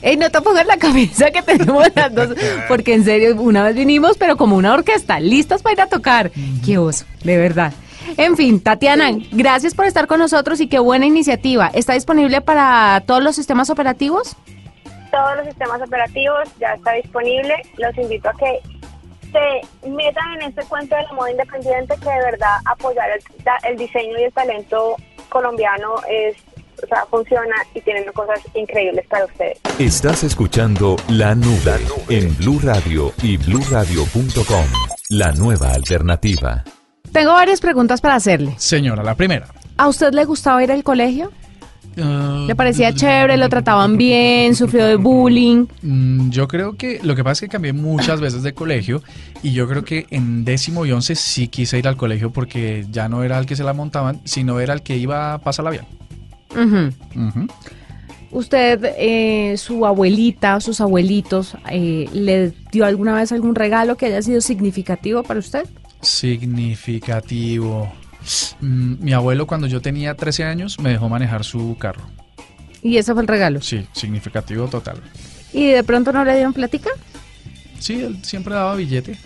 Ey, 0.00 0.16
no 0.16 0.30
te 0.30 0.40
pongas 0.40 0.64
la 0.64 0.76
camisa 0.76 1.32
que 1.32 1.42
tenemos 1.42 1.84
las 1.94 2.14
dos, 2.14 2.28
porque 2.68 2.94
en 2.94 3.04
serio, 3.04 3.34
una 3.40 3.64
vez 3.64 3.74
vinimos, 3.74 4.16
pero 4.16 4.36
como 4.36 4.56
una 4.56 4.72
orquesta, 4.72 5.18
listas 5.18 5.60
para 5.60 5.72
ir 5.72 5.80
a 5.80 5.86
tocar. 5.86 6.30
Qué 6.64 6.78
oso, 6.78 7.04
de 7.24 7.36
verdad. 7.36 7.72
En 8.16 8.36
fin, 8.36 8.60
Tatiana, 8.60 9.10
gracias 9.32 9.74
por 9.74 9.86
estar 9.86 10.06
con 10.06 10.20
nosotros 10.20 10.60
y 10.60 10.68
qué 10.68 10.78
buena 10.78 11.06
iniciativa. 11.06 11.68
¿Está 11.74 11.94
disponible 11.94 12.40
para 12.40 13.02
todos 13.06 13.22
los 13.22 13.34
sistemas 13.34 13.70
operativos? 13.70 14.36
Todos 15.10 15.36
los 15.36 15.46
sistemas 15.46 15.80
operativos, 15.82 16.48
ya 16.58 16.74
está 16.74 16.92
disponible. 16.92 17.54
Los 17.76 17.96
invito 17.98 18.28
a 18.28 18.32
que 18.34 18.60
se 19.32 19.88
metan 19.88 20.34
en 20.40 20.48
este 20.48 20.62
cuento 20.64 20.96
de 20.96 21.02
la 21.02 21.12
moda 21.12 21.30
independiente 21.30 21.94
que 21.96 22.10
de 22.10 22.24
verdad 22.24 22.56
apoyar 22.64 23.08
el, 23.68 23.76
diseño 23.76 24.18
y 24.18 24.24
el 24.24 24.32
talento 24.32 24.96
colombiano 25.28 25.96
es 26.08 26.36
o 26.82 26.86
sea, 26.86 27.04
funciona 27.10 27.56
y 27.74 27.80
tienen 27.80 28.04
cosas 28.12 28.40
increíbles 28.54 29.04
para 29.08 29.24
ustedes. 29.24 29.58
Estás 29.80 30.22
escuchando 30.22 30.94
La 31.08 31.34
Nube 31.34 31.80
en 32.08 32.36
Blue 32.36 32.60
Radio 32.62 33.12
y 33.20 33.36
bluradio.com. 33.36 34.64
La 35.10 35.32
nueva 35.32 35.72
alternativa. 35.72 36.62
Tengo 37.12 37.32
varias 37.32 37.60
preguntas 37.60 38.00
para 38.00 38.14
hacerle. 38.14 38.54
Señora, 38.58 39.02
la 39.02 39.16
primera. 39.16 39.48
¿A 39.76 39.88
usted 39.88 40.12
le 40.12 40.24
gustaba 40.24 40.62
ir 40.62 40.70
al 40.70 40.84
colegio? 40.84 41.32
¿Le 41.96 42.54
parecía 42.54 42.92
chévere? 42.94 43.36
¿Lo 43.36 43.48
trataban 43.48 43.96
bien? 43.96 44.54
¿Sufrió 44.54 44.86
de 44.86 44.96
bullying? 44.96 45.66
Mm, 45.82 46.30
yo 46.30 46.46
creo 46.46 46.76
que 46.76 47.00
lo 47.02 47.16
que 47.16 47.24
pasa 47.24 47.32
es 47.32 47.40
que 47.42 47.48
cambié 47.48 47.72
muchas 47.72 48.20
veces 48.20 48.42
de 48.42 48.54
colegio 48.54 49.02
y 49.42 49.52
yo 49.52 49.68
creo 49.68 49.84
que 49.84 50.06
en 50.10 50.44
décimo 50.44 50.86
y 50.86 50.92
once 50.92 51.14
sí 51.14 51.48
quise 51.48 51.78
ir 51.78 51.88
al 51.88 51.96
colegio 51.96 52.30
porque 52.30 52.86
ya 52.90 53.08
no 53.08 53.24
era 53.24 53.38
el 53.38 53.46
que 53.46 53.56
se 53.56 53.64
la 53.64 53.72
montaban, 53.72 54.20
sino 54.24 54.60
era 54.60 54.74
el 54.74 54.82
que 54.82 54.96
iba 54.96 55.34
a 55.34 55.38
pasar 55.38 55.64
la 55.64 55.70
vía. 55.72 55.86
¿Usted, 58.30 58.94
eh, 58.98 59.56
su 59.56 59.86
abuelita, 59.86 60.60
sus 60.60 60.80
abuelitos, 60.80 61.56
eh, 61.70 62.08
le 62.12 62.52
dio 62.70 62.84
alguna 62.84 63.14
vez 63.14 63.32
algún 63.32 63.54
regalo 63.54 63.96
que 63.96 64.06
haya 64.06 64.22
sido 64.22 64.40
significativo 64.40 65.22
para 65.22 65.40
usted? 65.40 65.66
Significativo. 66.02 67.90
Mm, 68.60 69.04
mi 69.04 69.12
abuelo 69.12 69.46
cuando 69.46 69.66
yo 69.66 69.80
tenía 69.80 70.14
13 70.14 70.44
años 70.44 70.78
me 70.80 70.90
dejó 70.90 71.08
manejar 71.08 71.44
su 71.44 71.76
carro. 71.78 72.02
¿Y 72.82 72.96
ese 72.96 73.12
fue 73.12 73.22
el 73.22 73.28
regalo? 73.28 73.60
Sí, 73.60 73.86
significativo 73.92 74.68
total. 74.68 75.00
¿Y 75.52 75.68
de 75.68 75.82
pronto 75.82 76.12
no 76.12 76.24
le 76.24 76.34
dieron 76.34 76.52
plática? 76.52 76.90
Sí, 77.78 78.02
él 78.02 78.18
siempre 78.22 78.54
daba 78.54 78.74
billete. 78.76 79.18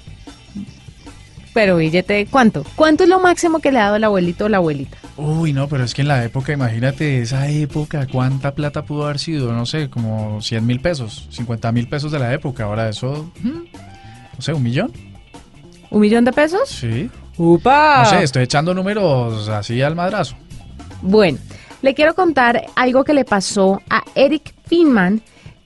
Pero 1.55 1.77
billete, 1.77 2.27
¿cuánto? 2.31 2.65
¿Cuánto 2.77 3.03
es 3.05 3.11
lo 3.11 3.21
máximo 3.21 3.59
que 3.61 3.73
le 3.73 3.79
ha 3.79 3.85
dado 3.85 3.97
el 3.97 4.05
abuelito 4.05 4.47
o 4.47 4.49
la 4.49 4.57
abuelita? 4.57 4.97
Uy, 5.19 5.53
no, 5.53 5.69
pero 5.69 5.85
es 5.85 5.93
que 5.93 6.01
en 6.01 6.09
la 6.09 6.25
época, 6.25 6.53
imagínate, 6.53 7.21
esa 7.21 7.49
época, 7.51 8.07
¿cuánta 8.07 8.55
plata 8.55 8.85
pudo 8.85 9.05
haber 9.05 9.19
sido? 9.19 9.53
No 9.53 9.67
sé, 9.67 9.91
como 9.91 10.41
100 10.41 10.65
mil 10.65 10.81
pesos, 10.81 11.29
50 11.31 11.71
mil 11.73 11.88
pesos 11.88 12.11
de 12.11 12.19
la 12.19 12.33
época. 12.33 12.65
Ahora 12.65 12.88
eso, 12.88 13.31
no 13.43 14.41
sé, 14.41 14.55
un 14.55 14.62
millón. 14.62 14.93
¿Un 15.91 16.01
millón 16.01 16.25
de 16.25 16.33
pesos? 16.33 16.71
Sí. 16.71 17.11
¡Upa! 17.37 18.03
No 18.05 18.11
sé, 18.11 18.23
estoy 18.23 18.42
echando 18.45 18.75
números 18.75 19.49
así 19.49 19.81
al 19.81 19.95
madrazo. 19.95 20.37
Bueno, 21.01 21.38
le 21.83 21.95
quiero 21.95 22.14
contar 22.14 22.62
algo 22.77 23.05
que 23.05 23.14
le 23.14 23.25
pasó 23.25 23.81
a 23.90 24.05
Eric 24.14 24.55
Finman, 24.66 25.23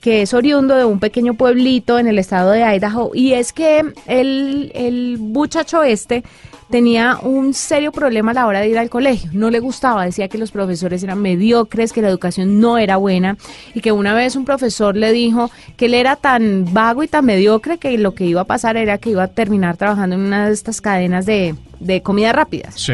que 0.07 0.21
es 0.21 0.33
oriundo 0.33 0.77
de 0.77 0.85
un 0.85 1.01
pequeño 1.01 1.33
pueblito 1.33 1.99
en 1.99 2.07
el 2.07 2.17
estado 2.17 2.51
de 2.51 2.61
Idaho, 2.61 3.11
y 3.13 3.33
es 3.33 3.51
que 3.51 3.83
el, 4.05 4.71
el 4.73 5.17
muchacho 5.19 5.83
este 5.83 6.23
tenía 6.69 7.17
un 7.21 7.53
serio 7.53 7.91
problema 7.91 8.31
a 8.31 8.33
la 8.35 8.47
hora 8.47 8.61
de 8.61 8.69
ir 8.69 8.77
al 8.77 8.89
colegio. 8.89 9.29
No 9.33 9.49
le 9.49 9.59
gustaba, 9.59 10.05
decía 10.05 10.29
que 10.29 10.37
los 10.37 10.51
profesores 10.51 11.03
eran 11.03 11.21
mediocres, 11.21 11.91
que 11.91 12.01
la 12.01 12.07
educación 12.07 12.61
no 12.61 12.77
era 12.77 12.95
buena 12.95 13.35
y 13.73 13.81
que 13.81 13.91
una 13.91 14.13
vez 14.13 14.37
un 14.37 14.45
profesor 14.45 14.95
le 14.95 15.11
dijo 15.11 15.51
que 15.75 15.87
él 15.87 15.93
era 15.93 16.15
tan 16.15 16.73
vago 16.73 17.03
y 17.03 17.09
tan 17.09 17.25
mediocre 17.25 17.77
que 17.77 17.97
lo 17.97 18.13
que 18.15 18.23
iba 18.23 18.39
a 18.39 18.45
pasar 18.45 18.77
era 18.77 18.99
que 18.99 19.09
iba 19.09 19.23
a 19.23 19.27
terminar 19.27 19.75
trabajando 19.75 20.15
en 20.15 20.21
una 20.21 20.47
de 20.47 20.53
estas 20.53 20.79
cadenas 20.79 21.25
de, 21.25 21.53
de 21.81 22.01
comida 22.01 22.31
rápidas. 22.31 22.75
Sí 22.75 22.93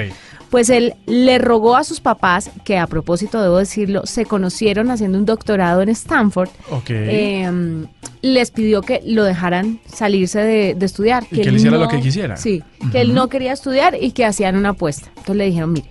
pues 0.54 0.70
él 0.70 0.94
le 1.08 1.40
rogó 1.40 1.76
a 1.76 1.84
sus 1.84 2.00
papás, 2.00 2.52
que 2.64 2.78
a 2.78 2.86
propósito 2.86 3.42
debo 3.42 3.58
decirlo, 3.58 4.06
se 4.06 4.28
conocieron 4.28 4.92
haciendo 4.92 5.18
un 5.18 5.26
doctorado 5.26 5.82
en 5.82 5.90
Stanford. 5.90 6.50
Em, 6.90 7.88
les 8.22 8.52
pidió 8.52 8.84
que 8.84 9.02
lo 9.04 9.24
dejaran 9.24 9.80
salirse 9.88 10.42
de, 10.42 10.78
estudiar. 10.80 11.26
que, 11.26 11.42
él 11.42 11.56
hiciera 11.56 11.80
lo 11.80 11.88
que 11.88 12.00
quisiera. 12.00 12.38
Sí, 12.38 12.62
que 12.92 13.02
él 13.02 13.16
no 13.16 13.30
quería 13.30 13.52
estudiar 13.52 13.98
y 14.00 14.12
que 14.12 14.26
hacían 14.26 14.56
una 14.56 14.70
apuesta. 14.70 15.08
Entonces 15.08 15.38
le 15.38 15.46
dijeron, 15.46 15.74
mire, 15.74 15.90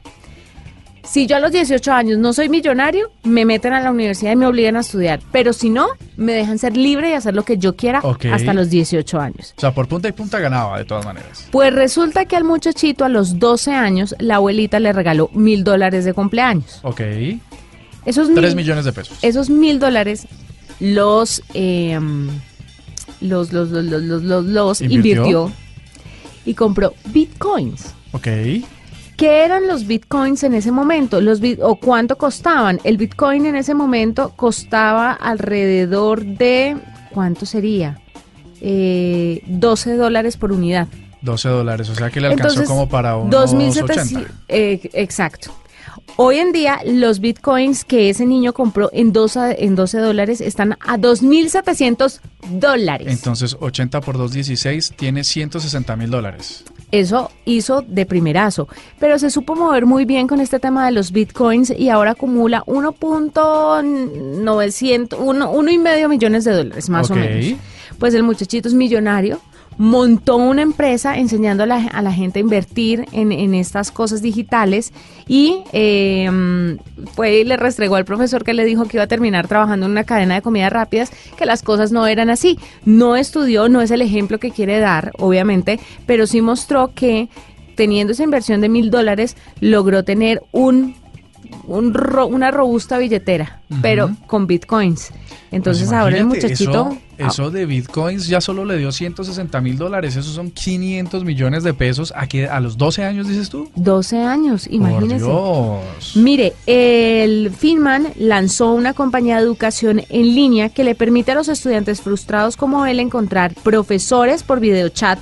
si 1.04 1.26
yo 1.26 1.36
a 1.36 1.40
los 1.40 1.52
18 1.52 1.92
años 1.92 2.18
no 2.18 2.32
soy 2.32 2.48
millonario, 2.48 3.10
me 3.24 3.44
meten 3.44 3.72
a 3.72 3.80
la 3.80 3.90
universidad 3.90 4.32
y 4.32 4.36
me 4.36 4.46
obligan 4.46 4.76
a 4.76 4.80
estudiar. 4.80 5.20
Pero 5.32 5.52
si 5.52 5.68
no, 5.68 5.88
me 6.16 6.32
dejan 6.32 6.58
ser 6.58 6.76
libre 6.76 7.10
y 7.10 7.12
hacer 7.14 7.34
lo 7.34 7.44
que 7.44 7.58
yo 7.58 7.74
quiera 7.76 8.02
hasta 8.32 8.54
los 8.54 8.70
18 8.70 9.20
años. 9.20 9.54
O 9.56 9.60
sea, 9.60 9.74
por 9.74 9.88
punta 9.88 10.08
y 10.08 10.12
punta 10.12 10.38
ganaba, 10.38 10.78
de 10.78 10.84
todas 10.84 11.04
maneras. 11.04 11.48
Pues 11.50 11.74
resulta 11.74 12.24
que 12.26 12.36
al 12.36 12.44
muchachito 12.44 13.04
a 13.04 13.08
los 13.08 13.38
12 13.38 13.72
años, 13.72 14.14
la 14.18 14.36
abuelita 14.36 14.78
le 14.78 14.92
regaló 14.92 15.28
mil 15.32 15.64
dólares 15.64 16.04
de 16.04 16.14
cumpleaños. 16.14 16.80
Ok. 16.82 17.00
Esos 18.04 18.32
Tres 18.34 18.54
millones 18.54 18.84
de 18.84 18.92
pesos. 18.92 19.18
Esos 19.22 19.50
mil 19.50 19.78
dólares 19.78 20.26
los, 20.80 21.42
eh, 21.54 21.98
los, 23.20 23.52
los, 23.52 23.70
los, 23.70 23.84
los, 23.84 24.22
los, 24.22 24.44
los, 24.44 24.80
invirtió 24.80 25.52
y 26.44 26.54
compró 26.54 26.94
bitcoins. 27.12 27.94
Ok 28.12 28.28
¿Qué 29.22 29.44
eran 29.44 29.68
los 29.68 29.86
bitcoins 29.86 30.42
en 30.42 30.52
ese 30.52 30.72
momento? 30.72 31.20
Los 31.20 31.40
¿O 31.60 31.76
cuánto 31.76 32.18
costaban? 32.18 32.80
El 32.82 32.96
bitcoin 32.96 33.46
en 33.46 33.54
ese 33.54 33.72
momento 33.72 34.32
costaba 34.34 35.12
alrededor 35.12 36.24
de, 36.24 36.76
¿cuánto 37.12 37.46
sería? 37.46 38.00
Eh, 38.60 39.44
12 39.46 39.94
dólares 39.94 40.36
por 40.36 40.50
unidad. 40.50 40.88
12 41.20 41.48
dólares, 41.50 41.88
o 41.88 41.94
sea 41.94 42.10
que 42.10 42.20
le 42.20 42.26
alcanzó 42.26 42.64
como 42.64 42.88
para 42.88 43.14
unos 43.14 43.54
2.700. 43.54 44.26
Eh, 44.48 44.90
exacto. 44.92 45.52
Hoy 46.16 46.38
en 46.38 46.50
día 46.50 46.80
los 46.84 47.20
bitcoins 47.20 47.84
que 47.84 48.10
ese 48.10 48.26
niño 48.26 48.52
compró 48.52 48.90
en 48.92 49.12
12, 49.12 49.64
en 49.64 49.76
12 49.76 49.98
dólares 49.98 50.40
están 50.40 50.72
a 50.80 50.98
2.700 50.98 52.18
dólares. 52.50 53.06
Entonces 53.08 53.56
80 53.60 54.00
por 54.00 54.18
2.16 54.18 54.96
tiene 54.96 55.22
160 55.22 55.94
mil 55.94 56.10
dólares. 56.10 56.64
Eso 56.92 57.32
hizo 57.46 57.82
de 57.82 58.06
primerazo, 58.06 58.68
pero 59.00 59.18
se 59.18 59.30
supo 59.30 59.56
mover 59.56 59.86
muy 59.86 60.04
bien 60.04 60.28
con 60.28 60.40
este 60.40 60.60
tema 60.60 60.84
de 60.84 60.92
los 60.92 61.10
bitcoins 61.10 61.70
y 61.70 61.88
ahora 61.88 62.10
acumula 62.12 62.62
1.900, 62.66 65.16
uno, 65.18 65.50
uno 65.50 65.70
y 65.70 65.78
medio 65.78 66.10
millones 66.10 66.44
de 66.44 66.52
dólares 66.52 66.90
más 66.90 67.10
o 67.10 67.14
menos. 67.14 67.58
Pues 67.98 68.12
el 68.14 68.22
muchachito 68.22 68.68
es 68.68 68.74
millonario 68.74 69.40
montó 69.78 70.36
una 70.36 70.62
empresa 70.62 71.16
enseñando 71.16 71.62
a 71.62 71.66
la, 71.66 72.12
gente 72.12 72.38
a 72.38 72.42
invertir 72.42 73.06
en, 73.12 73.54
estas 73.54 73.90
cosas 73.90 74.22
digitales 74.22 74.92
y 75.26 75.62
eh, 75.72 76.30
fue 77.14 77.40
y 77.40 77.44
le 77.44 77.56
restregó 77.56 77.96
al 77.96 78.04
profesor 78.04 78.44
que 78.44 78.54
le 78.54 78.64
dijo 78.64 78.84
que 78.84 78.96
iba 78.96 79.04
a 79.04 79.08
terminar 79.08 79.48
trabajando 79.48 79.86
en 79.86 79.92
una 79.92 80.04
cadena 80.04 80.34
de 80.34 80.42
comidas 80.42 80.72
rápidas, 80.72 81.10
que 81.36 81.46
las 81.46 81.62
cosas 81.62 81.92
no 81.92 82.06
eran 82.06 82.30
así. 82.30 82.58
No 82.84 83.16
estudió, 83.16 83.68
no 83.68 83.80
es 83.80 83.90
el 83.90 84.02
ejemplo 84.02 84.38
que 84.38 84.50
quiere 84.50 84.78
dar, 84.78 85.12
obviamente, 85.18 85.80
pero 86.06 86.26
sí 86.26 86.40
mostró 86.40 86.92
que 86.94 87.28
teniendo 87.74 88.12
esa 88.12 88.24
inversión 88.24 88.60
de 88.60 88.68
mil 88.68 88.90
dólares 88.90 89.36
logró 89.60 90.04
tener 90.04 90.42
un, 90.52 90.94
una 91.66 92.50
robusta 92.50 92.98
billetera, 92.98 93.60
pero 93.80 94.10
con 94.26 94.46
bitcoins. 94.46 95.10
Entonces 95.50 95.88
pues 95.88 95.98
ahora 95.98 96.18
el 96.18 96.26
muchachito... 96.26 96.96
Eso, 97.18 97.50
de 97.52 97.66
bitcoins 97.66 98.26
ya 98.26 98.40
solo 98.40 98.64
le 98.64 98.78
dio 98.78 98.90
160 98.90 99.60
mil 99.60 99.78
dólares, 99.78 100.16
esos 100.16 100.34
son 100.34 100.50
500 100.50 101.24
millones 101.24 101.62
de 101.62 101.72
pesos 101.72 102.12
a, 102.16 102.26
que, 102.26 102.48
a 102.48 102.58
los 102.58 102.76
12 102.76 103.04
años, 103.04 103.28
dices 103.28 103.48
tú. 103.48 103.70
12 103.76 104.18
años, 104.18 104.66
imagínese. 104.68 105.30
Mire, 106.16 106.54
el 106.66 107.52
Finman 107.56 108.08
lanzó 108.16 108.72
una 108.72 108.92
compañía 108.92 109.36
de 109.36 109.42
educación 109.42 110.02
en 110.08 110.34
línea 110.34 110.70
que 110.70 110.82
le 110.82 110.96
permite 110.96 111.30
a 111.30 111.34
los 111.36 111.48
estudiantes 111.48 112.00
frustrados 112.00 112.56
como 112.56 112.86
él 112.86 112.98
encontrar 112.98 113.54
profesores 113.62 114.42
por 114.42 114.58
videochat 114.58 115.20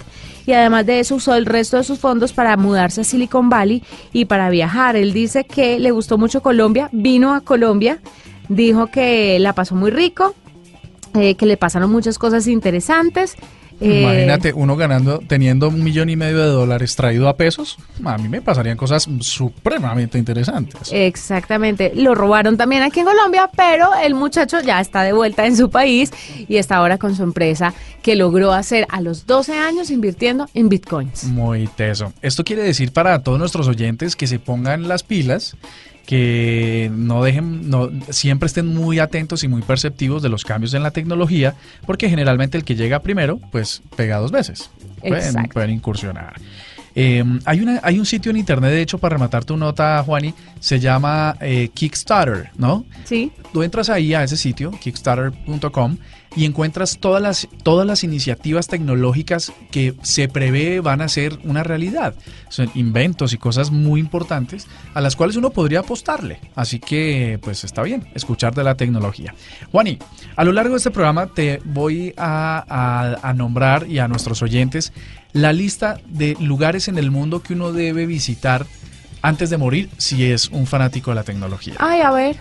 y 0.51 0.53
además 0.53 0.87
de 0.87 1.01
eso 1.01 1.15
usó 1.15 1.35
el 1.35 1.47
resto 1.47 1.77
de 1.77 1.85
sus 1.85 1.99
fondos 1.99 2.33
para 2.33 2.57
mudarse 2.57 3.01
a 3.01 3.05
Silicon 3.05 3.49
Valley 3.49 3.83
y 4.13 4.27
para 4.27 4.51
viajar. 4.51 4.97
Él 4.97 5.13
dice 5.13 5.45
que 5.45 5.79
le 5.79 5.91
gustó 5.91 6.19
mucho 6.19 6.43
Colombia, 6.43 6.89
vino 6.93 7.35
a 7.35 7.41
Colombia 7.41 8.01
dijo 8.51 8.89
que 8.89 9.39
la 9.39 9.55
pasó 9.55 9.75
muy 9.75 9.91
rico, 9.91 10.35
eh, 11.15 11.37
que 11.37 11.47
le 11.47 11.57
pasaron 11.57 11.91
muchas 11.91 12.19
cosas 12.19 12.47
interesantes. 12.47 13.37
Eh, 13.81 14.03
Imagínate 14.03 14.53
uno 14.53 14.77
ganando, 14.77 15.21
teniendo 15.27 15.69
un 15.69 15.83
millón 15.83 16.11
y 16.11 16.17
medio 16.17 16.39
de 16.39 16.47
dólares 16.47 16.97
traído 16.97 17.29
a 17.29 17.37
pesos, 17.37 17.79
a 18.05 18.19
mí 18.19 18.29
me 18.29 18.43
pasarían 18.43 18.77
cosas 18.77 19.09
supremamente 19.21 20.19
interesantes. 20.19 20.91
Exactamente, 20.93 21.93
lo 21.95 22.15
robaron 22.15 22.57
también 22.57 22.83
aquí 22.83 23.01
en 23.01 23.07
Colombia, 23.07 23.51
pero 23.57 23.91
el 24.03 24.15
muchacho 24.15 24.61
ya 24.61 24.81
está 24.81 25.03
de 25.03 25.13
vuelta 25.13 25.47
en 25.47 25.57
su 25.57 25.71
país 25.71 26.13
y 26.49 26.57
está 26.57 26.77
ahora 26.77 26.99
con 26.99 27.17
su 27.17 27.23
empresa 27.23 27.73
que 28.03 28.17
logró 28.17 28.53
hacer 28.53 28.87
a 28.91 29.01
los 29.01 29.27
12 29.27 29.59
años 29.59 29.91
invirtiendo 29.91 30.49
en 30.55 30.69
bitcoins. 30.69 31.25
Muy 31.25 31.67
teso. 31.67 32.13
Esto 32.23 32.45
quiere 32.45 32.63
decir 32.63 32.93
para 32.93 33.23
todos 33.23 33.39
nuestros 33.39 33.69
oyentes 33.69 34.17
que 34.17 34.27
se 34.27 34.39
pongan 34.39 34.89
las 34.89 35.03
pilas 35.03 35.57
que 36.11 36.91
no 36.93 37.23
dejen, 37.23 37.71
no, 37.71 37.89
siempre 38.09 38.49
estén 38.49 38.67
muy 38.67 38.99
atentos 38.99 39.45
y 39.45 39.49
muy 39.49 39.63
perceptivos 39.63 40.25
de 40.25 40.29
los 40.29 40.43
cambios 40.43 40.75
en 40.75 40.83
la 40.83 40.91
tecnología, 40.91 41.55
porque 41.87 42.09
generalmente 42.09 42.59
el 42.59 42.65
que 42.65 42.75
llega 42.75 42.99
primero, 42.99 43.39
pues 43.53 43.81
pega 43.95 44.17
dos 44.17 44.33
veces. 44.33 44.71
Pueden, 44.99 45.49
pueden, 45.55 45.71
incursionar. 45.71 46.35
Eh, 46.97 47.23
hay, 47.45 47.61
una, 47.61 47.79
hay 47.85 48.01
un 48.01 48.07
sitio 48.07 48.31
en 48.31 48.39
internet, 48.39 48.73
de 48.73 48.83
hecho, 48.83 48.99
para 48.99 49.13
rematar 49.13 49.45
tu 49.45 49.57
nota, 49.57 50.03
Juani, 50.05 50.35
se 50.59 50.81
llama 50.81 51.37
eh, 51.41 51.69
Kickstarter, 51.73 52.51
¿no? 52.57 52.85
Sí. 53.05 53.31
Tú 53.53 53.63
entras 53.63 53.89
ahí 53.89 54.13
a 54.13 54.25
ese 54.25 54.37
sitio, 54.37 54.73
kickstarter.com, 54.73 55.97
y 56.37 56.45
encuentras 56.45 56.99
todas 56.99 57.23
las, 57.23 57.49
todas 57.63 57.87
las 57.87 58.05
iniciativas 58.05 58.69
tecnológicas 58.69 59.53
que 59.71 59.95
se 60.03 60.29
prevé 60.29 60.81
van 60.81 61.01
a 61.01 61.09
ser 61.09 61.39
una 61.45 61.63
realidad. 61.63 62.15
Son 62.49 62.71
inventos 62.75 63.33
y 63.33 63.39
cosas 63.39 63.71
muy 63.71 64.01
importantes 64.01 64.67
a 64.95 65.01
las 65.01 65.17
cuales 65.17 65.37
uno 65.37 65.51
podría 65.51 65.81
apostarle. 65.81 66.41
Así 66.55 66.79
que, 66.79 67.39
pues 67.43 67.65
está 67.65 67.83
bien, 67.83 68.09
escuchar 68.15 68.55
de 68.55 68.65
la 68.65 68.77
tecnología. 68.77 69.35
Juani, 69.73 69.99
a 70.37 70.45
lo 70.45 70.53
largo 70.53 70.73
de 70.73 70.79
este 70.79 70.91
programa 70.91 71.27
te 71.27 71.61
voy 71.65 72.15
a, 72.17 73.19
a 73.23 73.33
nombrar 73.35 73.89
y 73.89 73.99
a 73.99 74.09
nuestros 74.09 74.43
oyentes 74.43 74.93
la 75.33 75.53
lista 75.53 76.01
de 76.07 76.37
lugares 76.41 76.89
en 76.89 76.99
el 76.99 77.11
mundo 77.11 77.43
que 77.43 77.55
uno 77.55 77.73
debe 77.73 78.07
visitar 78.07 78.67
antes 79.23 79.51
de 79.51 79.59
morir 79.59 79.91
si 79.99 80.25
es 80.25 80.49
un 80.49 80.67
fanático 80.67 81.11
de 81.11 81.17
la 81.17 81.25
tecnología. 81.25 81.75
Ay, 81.79 82.01
a 82.01 82.11
ver. 82.11 82.37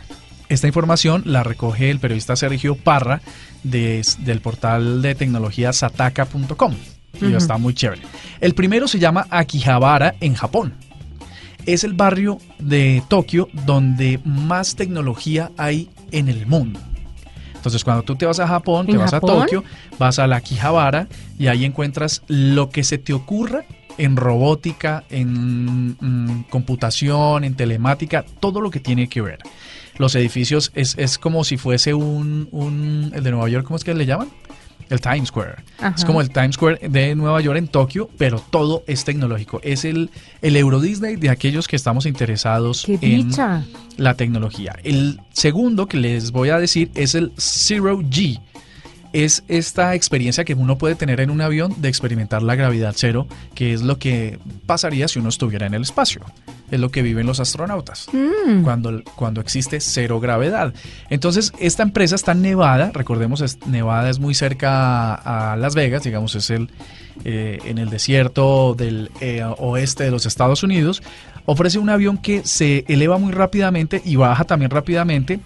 Esta 0.49 0.65
información 0.65 1.21
la 1.25 1.43
recoge 1.43 1.91
el 1.91 1.99
periodista 1.99 2.35
Sergio 2.35 2.73
Parra 2.73 3.21
del 3.63 4.41
portal 4.41 5.03
de 5.03 5.13
tecnología 5.13 5.71
sataka.com. 5.71 6.73
Y 7.21 7.33
está 7.33 7.57
muy 7.57 7.75
chévere. 7.75 8.01
El 8.41 8.55
primero 8.55 8.88
se 8.88 8.97
llama 8.97 9.27
Akihabara 9.29 10.15
en 10.19 10.33
Japón. 10.33 10.73
Es 11.67 11.83
el 11.83 11.93
barrio 11.93 12.39
de 12.57 13.03
Tokio 13.07 13.47
donde 13.65 14.19
más 14.25 14.75
tecnología 14.75 15.51
hay 15.55 15.89
en 16.12 16.29
el 16.29 16.47
mundo. 16.47 16.79
Entonces, 17.53 17.83
cuando 17.83 18.01
tú 18.03 18.15
te 18.15 18.25
vas 18.25 18.39
a 18.39 18.47
Japón, 18.47 18.88
te 18.88 18.97
vas 18.97 19.13
a 19.13 19.19
Tokio, 19.19 19.63
vas 19.99 20.17
a 20.17 20.25
la 20.25 20.38
Akihabara 20.38 21.07
y 21.38 21.47
ahí 21.47 21.63
encuentras 21.63 22.23
lo 22.27 22.69
que 22.69 22.83
se 22.83 22.97
te 22.97 23.13
ocurra 23.13 23.65
en 23.97 24.15
robótica, 24.15 25.03
en 25.09 25.97
mm, 25.99 26.45
computación, 26.49 27.43
en 27.43 27.53
telemática, 27.55 28.25
todo 28.39 28.62
lo 28.62 28.71
que 28.71 28.79
tiene 28.79 29.09
que 29.09 29.21
ver 29.21 29.39
los 29.99 30.15
edificios 30.15 30.71
es, 30.73 30.95
es 30.97 31.19
como 31.19 31.43
si 31.43 31.57
fuese 31.57 31.93
un, 31.93 32.47
un, 32.51 33.12
el 33.13 33.23
de 33.23 33.31
Nueva 33.31 33.49
York, 33.49 33.65
¿cómo 33.65 33.77
es 33.77 33.83
que 33.83 33.93
le 33.93 34.05
llaman? 34.05 34.29
El 34.89 35.01
Times 35.01 35.27
Square. 35.27 35.57
Es 35.95 36.03
como 36.03 36.19
el 36.19 36.31
Times 36.31 36.55
Square 36.55 36.89
de 36.89 37.13
Nueva 37.13 37.41
York 37.41 37.59
en 37.59 37.67
Tokio, 37.67 38.09
pero 38.17 38.41
todo 38.49 38.83
es 38.88 39.05
tecnológico. 39.05 39.59
Es 39.62 39.85
el, 39.85 40.09
el 40.41 40.55
Euro 40.55 40.79
Disney 40.79 41.15
de 41.15 41.29
aquellos 41.29 41.67
que 41.67 41.75
estamos 41.75 42.07
interesados 42.07 42.88
en 42.88 43.29
la 43.97 44.15
tecnología. 44.15 44.75
El 44.83 45.19
segundo 45.31 45.85
que 45.88 45.97
les 45.97 46.31
voy 46.31 46.49
a 46.49 46.57
decir 46.57 46.89
es 46.95 47.13
el 47.13 47.33
Zero 47.38 47.99
G 47.99 48.39
es 49.13 49.43
esta 49.48 49.95
experiencia 49.95 50.43
que 50.45 50.54
uno 50.54 50.78
puede 50.78 50.95
tener 50.95 51.19
en 51.19 51.30
un 51.30 51.41
avión 51.41 51.74
de 51.78 51.89
experimentar 51.89 52.43
la 52.43 52.56
gravedad 52.56 52.93
cero, 52.95 53.28
que 53.56 53.74
es 53.74 53.82
lo 53.82 53.98
que 53.98 54.39
pasaría 54.65 55.08
si 55.08 55.19
uno 55.19 55.30
estuviera 55.30 55.65
en 55.65 55.74
el 55.74 55.82
espacio. 55.82 56.22
Es 56.69 56.80
lo 56.80 56.89
que 56.89 57.02
viven 57.02 57.26
los 57.26 57.39
astronautas 57.39 58.08
mm. 58.13 58.62
cuando, 58.62 59.02
cuando 59.15 59.41
existe 59.41 59.80
cero 59.80 60.19
gravedad. 60.19 60.74
Entonces, 61.10 61.52
esta 61.60 61.82
empresa 61.82 62.15
está 62.15 62.34
en 62.34 62.43
Nevada. 62.43 62.91
Recordemos, 62.93 63.58
Nevada 63.65 64.10
es 64.10 64.19
muy 64.19 64.36
cerca 64.36 65.15
a, 65.15 65.58
Las 65.58 65.74
Vegas, 65.74 66.04
digamos, 66.04 66.36
es 66.36 66.52
el, 66.52 66.69
eh, 67.26 67.58
en 67.65 67.80
el 67.80 67.89
desierto 67.89 68.76
del 68.76 69.10
eh, 69.19 69.43
oeste 69.58 70.04
de 70.04 70.12
los 70.12 70.28
Estados 70.28 70.62
Unidos. 70.62 71.02
Ofrece 71.45 71.80
un 71.80 71.89
avión 71.89 72.19
que 72.19 72.43
se 72.45 72.86
eleva 72.88 73.17
muy 73.17 73.32
rápidamente 73.32 74.04
y 74.06 74.17
baja 74.17 74.43
también 74.43 74.69
rápidamente 74.69 75.39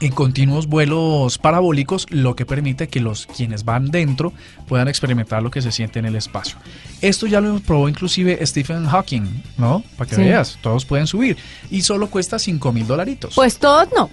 en 0.00 0.12
continuos 0.12 0.66
vuelos 0.66 1.38
parabólicos, 1.38 2.06
lo 2.10 2.36
que 2.36 2.46
permite 2.46 2.88
que 2.88 3.00
los 3.00 3.26
quienes 3.26 3.64
van 3.64 3.90
dentro 3.90 4.32
puedan 4.66 4.88
experimentar 4.88 5.42
lo 5.42 5.50
que 5.50 5.62
se 5.62 5.72
siente 5.72 5.98
en 5.98 6.06
el 6.06 6.16
espacio. 6.16 6.56
Esto 7.00 7.26
ya 7.26 7.40
lo 7.40 7.58
probó 7.60 7.88
inclusive 7.88 8.44
Stephen 8.46 8.86
Hawking, 8.86 9.42
¿no? 9.56 9.82
Para 9.96 10.10
que 10.10 10.16
veas, 10.16 10.58
todos 10.62 10.84
pueden 10.84 11.06
subir 11.06 11.36
y 11.70 11.82
solo 11.82 12.08
cuesta 12.08 12.38
5 12.38 12.72
mil 12.72 12.86
dolaritos. 12.86 13.34
Pues 13.34 13.58
todos 13.58 13.88
no. 13.94 14.10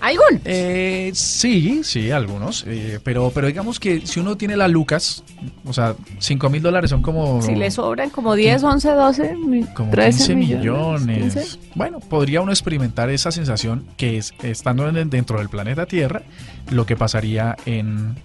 ¿Algunos? 0.00 0.40
Eh, 0.44 1.10
sí, 1.14 1.82
sí, 1.84 2.10
algunos. 2.10 2.64
Eh, 2.66 3.00
pero, 3.02 3.30
pero 3.34 3.46
digamos 3.46 3.78
que 3.78 4.06
si 4.06 4.20
uno 4.20 4.36
tiene 4.36 4.56
la 4.56 4.68
Lucas, 4.68 5.22
o 5.64 5.72
sea, 5.72 5.94
5 6.18 6.50
mil 6.50 6.62
dólares 6.62 6.90
son 6.90 7.02
como... 7.02 7.42
Si 7.42 7.54
le 7.54 7.70
sobran 7.70 8.10
como 8.10 8.34
10, 8.34 8.62
11, 8.62 8.90
12, 8.90 9.36
como 9.74 9.90
13 9.90 10.34
millones. 10.34 11.58
Bueno, 11.74 12.00
podría 12.00 12.40
uno 12.40 12.52
experimentar 12.52 13.10
esa 13.10 13.30
sensación 13.30 13.84
que 13.96 14.18
es 14.18 14.34
estando 14.42 14.90
dentro 14.90 15.38
del 15.38 15.48
planeta 15.48 15.86
Tierra, 15.86 16.22
lo 16.70 16.86
que 16.86 16.96
pasaría 16.96 17.56
en, 17.66 18.16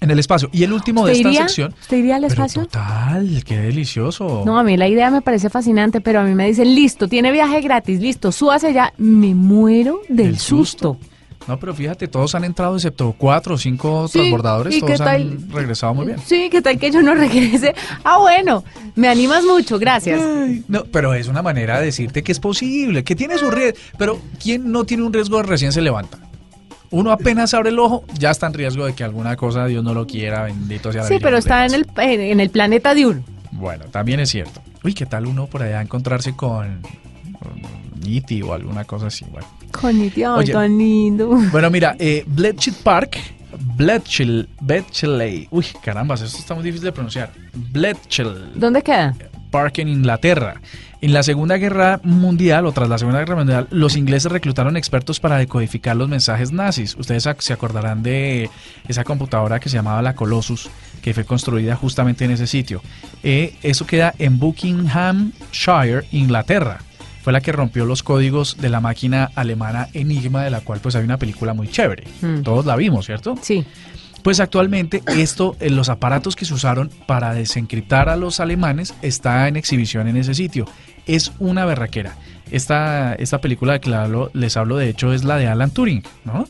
en 0.00 0.10
el 0.10 0.18
espacio. 0.18 0.48
Y 0.52 0.62
el 0.64 0.72
último 0.72 1.06
de 1.06 1.12
esta 1.12 1.32
sección. 1.32 1.74
¿Usted 1.80 1.96
iría 1.98 2.16
al 2.16 2.24
espacio? 2.24 2.62
total, 2.62 3.42
qué 3.44 3.58
delicioso. 3.58 4.42
No, 4.44 4.58
a 4.58 4.62
mí 4.62 4.76
la 4.76 4.88
idea 4.88 5.10
me 5.10 5.22
parece 5.22 5.50
fascinante, 5.50 6.00
pero 6.00 6.20
a 6.20 6.24
mí 6.24 6.34
me 6.34 6.46
dicen, 6.46 6.74
listo, 6.74 7.08
tiene 7.08 7.32
viaje 7.32 7.60
gratis, 7.60 8.00
listo, 8.00 8.32
súbase 8.32 8.72
ya. 8.72 8.92
Me 8.98 9.34
muero 9.34 10.00
del 10.08 10.38
susto. 10.38 10.98
No, 11.46 11.60
pero 11.60 11.72
fíjate, 11.74 12.08
todos 12.08 12.34
han 12.34 12.42
entrado 12.42 12.74
excepto 12.74 13.14
cuatro 13.16 13.54
o 13.54 13.58
cinco 13.58 14.08
transbordadores, 14.12 14.80
todos 14.80 15.00
han 15.00 15.48
regresado 15.50 15.94
muy 15.94 16.06
bien. 16.06 16.18
Sí, 16.24 16.48
¿qué 16.50 16.60
tal 16.60 16.76
que 16.78 16.90
yo 16.90 17.02
no 17.02 17.14
regrese? 17.14 17.72
Ah, 18.02 18.18
bueno, 18.18 18.64
me 18.96 19.08
animas 19.08 19.44
mucho, 19.44 19.78
gracias. 19.78 20.20
no, 20.66 20.84
pero 20.86 21.14
es 21.14 21.28
una 21.28 21.42
manera 21.42 21.78
de 21.78 21.86
decirte 21.86 22.24
que 22.24 22.32
es 22.32 22.40
posible, 22.40 23.04
que 23.04 23.14
tienes 23.14 23.42
un 23.42 23.52
riesgo. 23.52 23.78
Pero 23.96 24.18
¿quién 24.42 24.72
no 24.72 24.84
tiene 24.84 25.04
un 25.04 25.12
riesgo 25.12 25.36
de 25.36 25.44
recién 25.44 25.70
se 25.72 25.82
levanta? 25.82 26.18
Uno 26.90 27.10
apenas 27.10 27.54
abre 27.54 27.70
el 27.70 27.78
ojo, 27.78 28.04
ya 28.18 28.30
está 28.30 28.46
en 28.46 28.54
riesgo 28.54 28.86
de 28.86 28.94
que 28.94 29.04
alguna 29.04 29.36
cosa 29.36 29.66
Dios 29.66 29.82
no 29.82 29.94
lo 29.94 30.06
quiera, 30.06 30.44
bendito 30.44 30.92
sea 30.92 31.04
Sí, 31.04 31.18
pero 31.20 31.36
está 31.36 31.66
en 31.66 31.74
el, 31.74 31.86
en 31.96 32.40
el 32.40 32.50
planeta 32.50 32.94
de 32.94 33.06
uno. 33.06 33.22
Bueno, 33.52 33.84
también 33.90 34.20
es 34.20 34.30
cierto. 34.30 34.60
Uy, 34.84 34.94
¿qué 34.94 35.06
tal 35.06 35.26
uno 35.26 35.46
por 35.46 35.62
allá 35.62 35.80
encontrarse 35.80 36.34
con, 36.36 36.82
con 37.38 37.76
o 38.44 38.52
alguna 38.52 38.84
cosa 38.84 39.08
así? 39.08 39.24
Bueno. 39.30 39.46
Con 39.72 39.98
Niti, 39.98 40.22
tan 40.52 40.78
lindo. 40.78 41.28
Bueno, 41.50 41.70
mira, 41.70 41.96
eh, 41.98 42.22
Bletchley 42.26 42.74
Park, 42.82 43.18
Bletchley, 43.76 45.48
uy, 45.50 45.66
caramba, 45.82 46.14
esto 46.14 46.26
está 46.26 46.54
muy 46.54 46.62
difícil 46.62 46.86
de 46.86 46.92
pronunciar. 46.92 47.30
Bletchley. 47.52 48.52
¿Dónde 48.54 48.82
queda? 48.82 49.14
Park 49.50 49.78
en 49.78 49.88
Inglaterra. 49.88 50.60
En 51.06 51.12
la 51.12 51.22
Segunda 51.22 51.56
Guerra 51.56 52.00
Mundial 52.02 52.66
o 52.66 52.72
tras 52.72 52.88
la 52.88 52.98
Segunda 52.98 53.20
Guerra 53.20 53.36
Mundial, 53.36 53.68
los 53.70 53.96
ingleses 53.96 54.32
reclutaron 54.32 54.76
expertos 54.76 55.20
para 55.20 55.38
decodificar 55.38 55.94
los 55.94 56.08
mensajes 56.08 56.50
nazis. 56.50 56.96
Ustedes 56.98 57.28
se 57.38 57.52
acordarán 57.52 58.02
de 58.02 58.50
esa 58.88 59.04
computadora 59.04 59.60
que 59.60 59.68
se 59.68 59.76
llamaba 59.76 60.02
la 60.02 60.16
Colossus, 60.16 60.68
que 61.02 61.14
fue 61.14 61.24
construida 61.24 61.76
justamente 61.76 62.24
en 62.24 62.32
ese 62.32 62.48
sitio. 62.48 62.82
Eh, 63.22 63.54
eso 63.62 63.86
queda 63.86 64.14
en 64.18 64.40
Buckinghamshire, 64.40 66.06
Inglaterra. 66.10 66.80
Fue 67.22 67.32
la 67.32 67.40
que 67.40 67.52
rompió 67.52 67.84
los 67.84 68.02
códigos 68.02 68.56
de 68.56 68.68
la 68.68 68.80
máquina 68.80 69.30
alemana 69.36 69.86
Enigma, 69.92 70.42
de 70.42 70.50
la 70.50 70.60
cual 70.62 70.80
pues 70.80 70.96
hay 70.96 71.04
una 71.04 71.18
película 71.18 71.54
muy 71.54 71.68
chévere. 71.68 72.02
Mm. 72.20 72.42
Todos 72.42 72.66
la 72.66 72.74
vimos, 72.74 73.06
¿cierto? 73.06 73.36
Sí. 73.40 73.64
Pues 74.24 74.40
actualmente 74.40 75.04
esto, 75.06 75.54
eh, 75.60 75.70
los 75.70 75.88
aparatos 75.88 76.34
que 76.34 76.44
se 76.44 76.52
usaron 76.52 76.90
para 77.06 77.32
desencriptar 77.32 78.08
a 78.08 78.16
los 78.16 78.40
alemanes 78.40 78.92
está 79.02 79.46
en 79.46 79.54
exhibición 79.54 80.08
en 80.08 80.16
ese 80.16 80.34
sitio. 80.34 80.66
Es 81.06 81.32
una 81.38 81.64
berraquera. 81.64 82.16
Esta, 82.50 83.14
esta 83.14 83.40
película 83.40 83.74
de 83.74 83.80
que 83.80 83.90
les 84.34 84.56
hablo 84.56 84.76
de 84.76 84.88
hecho 84.88 85.12
es 85.12 85.24
la 85.24 85.36
de 85.36 85.48
Alan 85.48 85.70
Turing, 85.70 86.02
¿no? 86.24 86.46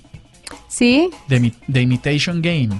Sí. 0.68 1.10
The, 1.28 1.80
Imitation 1.80 2.42
Game. 2.42 2.70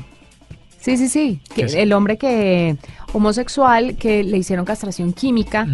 Sí, 0.81 0.97
sí, 0.97 1.09
sí. 1.09 1.41
el 1.57 1.93
hombre 1.93 2.17
que 2.17 2.77
homosexual 3.17 3.97
que 3.97 4.23
le 4.23 4.37
hicieron 4.37 4.67
castración 4.67 5.13
química 5.15 5.67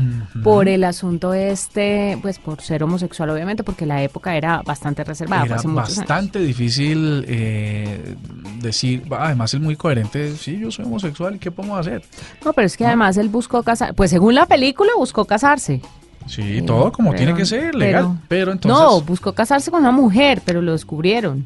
por 0.44 0.68
el 0.68 0.84
asunto 0.84 1.34
este, 1.34 2.16
pues 2.22 2.38
por 2.38 2.60
ser 2.60 2.84
homosexual 2.84 3.30
obviamente, 3.30 3.64
porque 3.64 3.84
la 3.84 4.00
época 4.02 4.36
era 4.36 4.62
bastante 4.62 5.02
reservada. 5.02 5.44
Era 5.44 5.60
bastante 5.64 6.38
difícil 6.38 7.24
eh, 7.26 8.14
decir, 8.60 9.02
además 9.10 9.52
es 9.54 9.60
muy 9.60 9.74
coherente, 9.74 10.36
sí, 10.36 10.58
yo 10.58 10.70
soy 10.70 10.84
homosexual, 10.84 11.34
¿y 11.34 11.38
qué 11.38 11.50
podemos 11.50 11.80
hacer? 11.80 12.04
No, 12.44 12.52
pero 12.52 12.66
es 12.66 12.76
que 12.76 12.86
además 12.86 13.16
él 13.16 13.28
buscó 13.28 13.62
casar, 13.64 13.94
pues 13.94 14.10
según 14.10 14.36
la 14.36 14.46
película 14.46 14.92
buscó 14.96 15.24
casarse. 15.24 15.82
Sí, 16.26 16.62
todo 16.62 16.92
como 16.92 17.12
tiene 17.14 17.34
que 17.34 17.44
ser, 17.44 17.74
legal, 17.74 18.20
pero, 18.28 18.52
entonces... 18.52 18.80
No, 18.80 19.00
buscó 19.00 19.32
casarse 19.32 19.72
con 19.72 19.80
una 19.80 19.90
mujer, 19.90 20.40
pero 20.44 20.62
lo 20.62 20.70
descubrieron. 20.70 21.44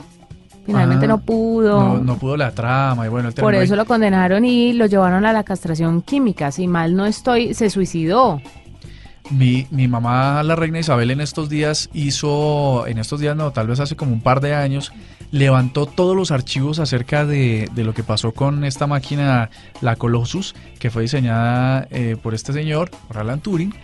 Finalmente 0.67 1.07
no 1.07 1.19
pudo. 1.19 1.99
No, 1.99 2.19
pudo 2.19 2.37
la 2.37 2.51
trama 2.51 3.07
y 3.07 3.09
bueno. 3.09 3.31
Por 3.33 3.55
eso 3.55 3.77
lo 3.77 3.85
condenaron 3.85 4.45
y 4.45 4.73
lo 4.73 4.87
llevaron 4.87 5.25
a 5.25 5.33
la 5.33 5.45
castración 5.45 6.03
química. 6.03 6.51
Si 6.51 6.67
mal 6.67 6.97
no 6.97 7.07
estoy, 7.07 7.55
se 7.55 7.71
suicidó. 7.71 8.43
Mi, 9.31 9.67
mi 9.71 9.89
mamá, 9.89 10.43
la 10.43 10.55
reina 10.55 10.79
Isabel, 10.79 11.11
en 11.11 11.21
estos 11.21 11.49
días 11.49 11.89
hizo, 11.93 12.87
en 12.87 12.99
estos 12.99 13.21
días 13.21 13.37
no, 13.37 13.51
tal 13.53 13.67
vez 13.67 13.81
hace 13.81 13.97
como 13.97 14.13
un 14.13 14.21
par 14.21 14.41
de 14.41 14.55
años, 14.55 14.93
levantó 15.33 15.87
todos 15.87 16.15
los 16.15 16.31
archivos 16.31 16.79
acerca 16.79 17.27
de, 17.27 17.69
de 17.75 17.85
lo 17.85 17.93
que 17.93 18.05
pasó 18.05 18.33
con 18.33 18.65
esta 18.65 18.87
máquina, 18.87 19.51
la 19.81 19.97
Colossus, 19.97 20.55
que 20.79 20.91
fue 20.91 21.03
diseñada 21.03 21.89
eh, 21.91 22.17
por 22.23 22.35
este 22.35 22.53
señor, 22.53 22.91
Alan 23.13 23.41
Turing, 23.41 23.75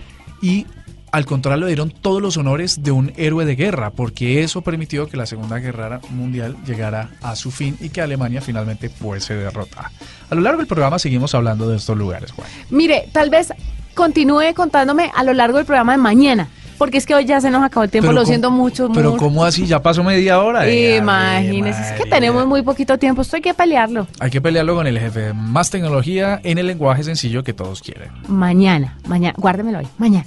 y 0.40 0.66
al 1.12 1.27
contrario, 1.27 1.66
le 1.66 1.68
dieron 1.68 1.90
todos 1.90 2.22
los 2.22 2.38
honores 2.38 2.83
de 2.83 2.90
un 2.90 3.12
héroe 3.16 3.44
de 3.44 3.55
guerra, 3.55 3.90
porque 3.90 4.42
eso 4.42 4.62
permitió 4.62 5.09
que 5.09 5.18
la 5.18 5.27
Segunda 5.27 5.59
Guerra 5.59 6.01
Mundial 6.09 6.57
llegara 6.66 7.11
a 7.20 7.37
su 7.37 7.51
fin 7.51 7.77
y 7.81 7.90
que 7.90 8.01
Alemania 8.01 8.40
finalmente 8.40 8.88
fuese 8.88 9.35
derrotada. 9.35 9.92
A 10.31 10.35
lo 10.35 10.40
largo 10.40 10.59
del 10.59 10.66
programa 10.66 10.98
seguimos 10.98 11.35
hablando 11.35 11.68
de 11.68 11.77
estos 11.77 11.98
lugares, 11.98 12.33
Juan. 12.33 12.48
Mire, 12.70 13.11
tal 13.12 13.29
vez 13.29 13.53
continúe 13.94 14.55
contándome 14.55 15.12
a 15.14 15.22
lo 15.22 15.35
largo 15.35 15.59
del 15.59 15.66
programa 15.66 15.92
de 15.92 15.98
mañana. 15.98 16.48
Porque 16.79 16.98
es 16.98 17.07
que 17.07 17.14
hoy 17.14 17.27
ya 17.27 17.40
se 17.40 17.48
nos 17.48 17.62
acabó 17.62 17.85
el 17.85 17.90
tiempo, 17.90 18.11
lo 18.11 18.25
siento 18.25 18.51
mucho. 18.51 18.90
Pero 18.92 19.16
¿cómo 19.16 19.44
así? 19.44 19.66
Ya 19.66 19.81
pasó 19.81 20.03
media 20.03 20.40
hora. 20.40 20.68
Imagínese, 20.68 21.81
es 21.81 21.92
que 21.92 22.11
tenemos 22.11 22.44
muy 22.44 22.62
poquito 22.62 22.98
tiempo, 22.98 23.22
esto 23.22 23.37
hay 23.37 23.42
que 23.42 23.55
pelearlo. 23.55 24.09
Hay 24.18 24.31
que 24.31 24.40
pelearlo 24.40 24.75
con 24.75 24.88
el 24.88 24.98
jefe. 24.98 25.33
Más 25.33 25.70
tecnología 25.70 26.40
en 26.42 26.59
el 26.59 26.66
lenguaje 26.66 27.05
sencillo 27.05 27.44
que 27.44 27.53
todos 27.53 27.83
quieren. 27.83 28.11
Mañana, 28.27 28.98
mañana, 29.07 29.35
guárdemelo 29.38 29.79
hoy, 29.79 29.87
mañana. 29.98 30.27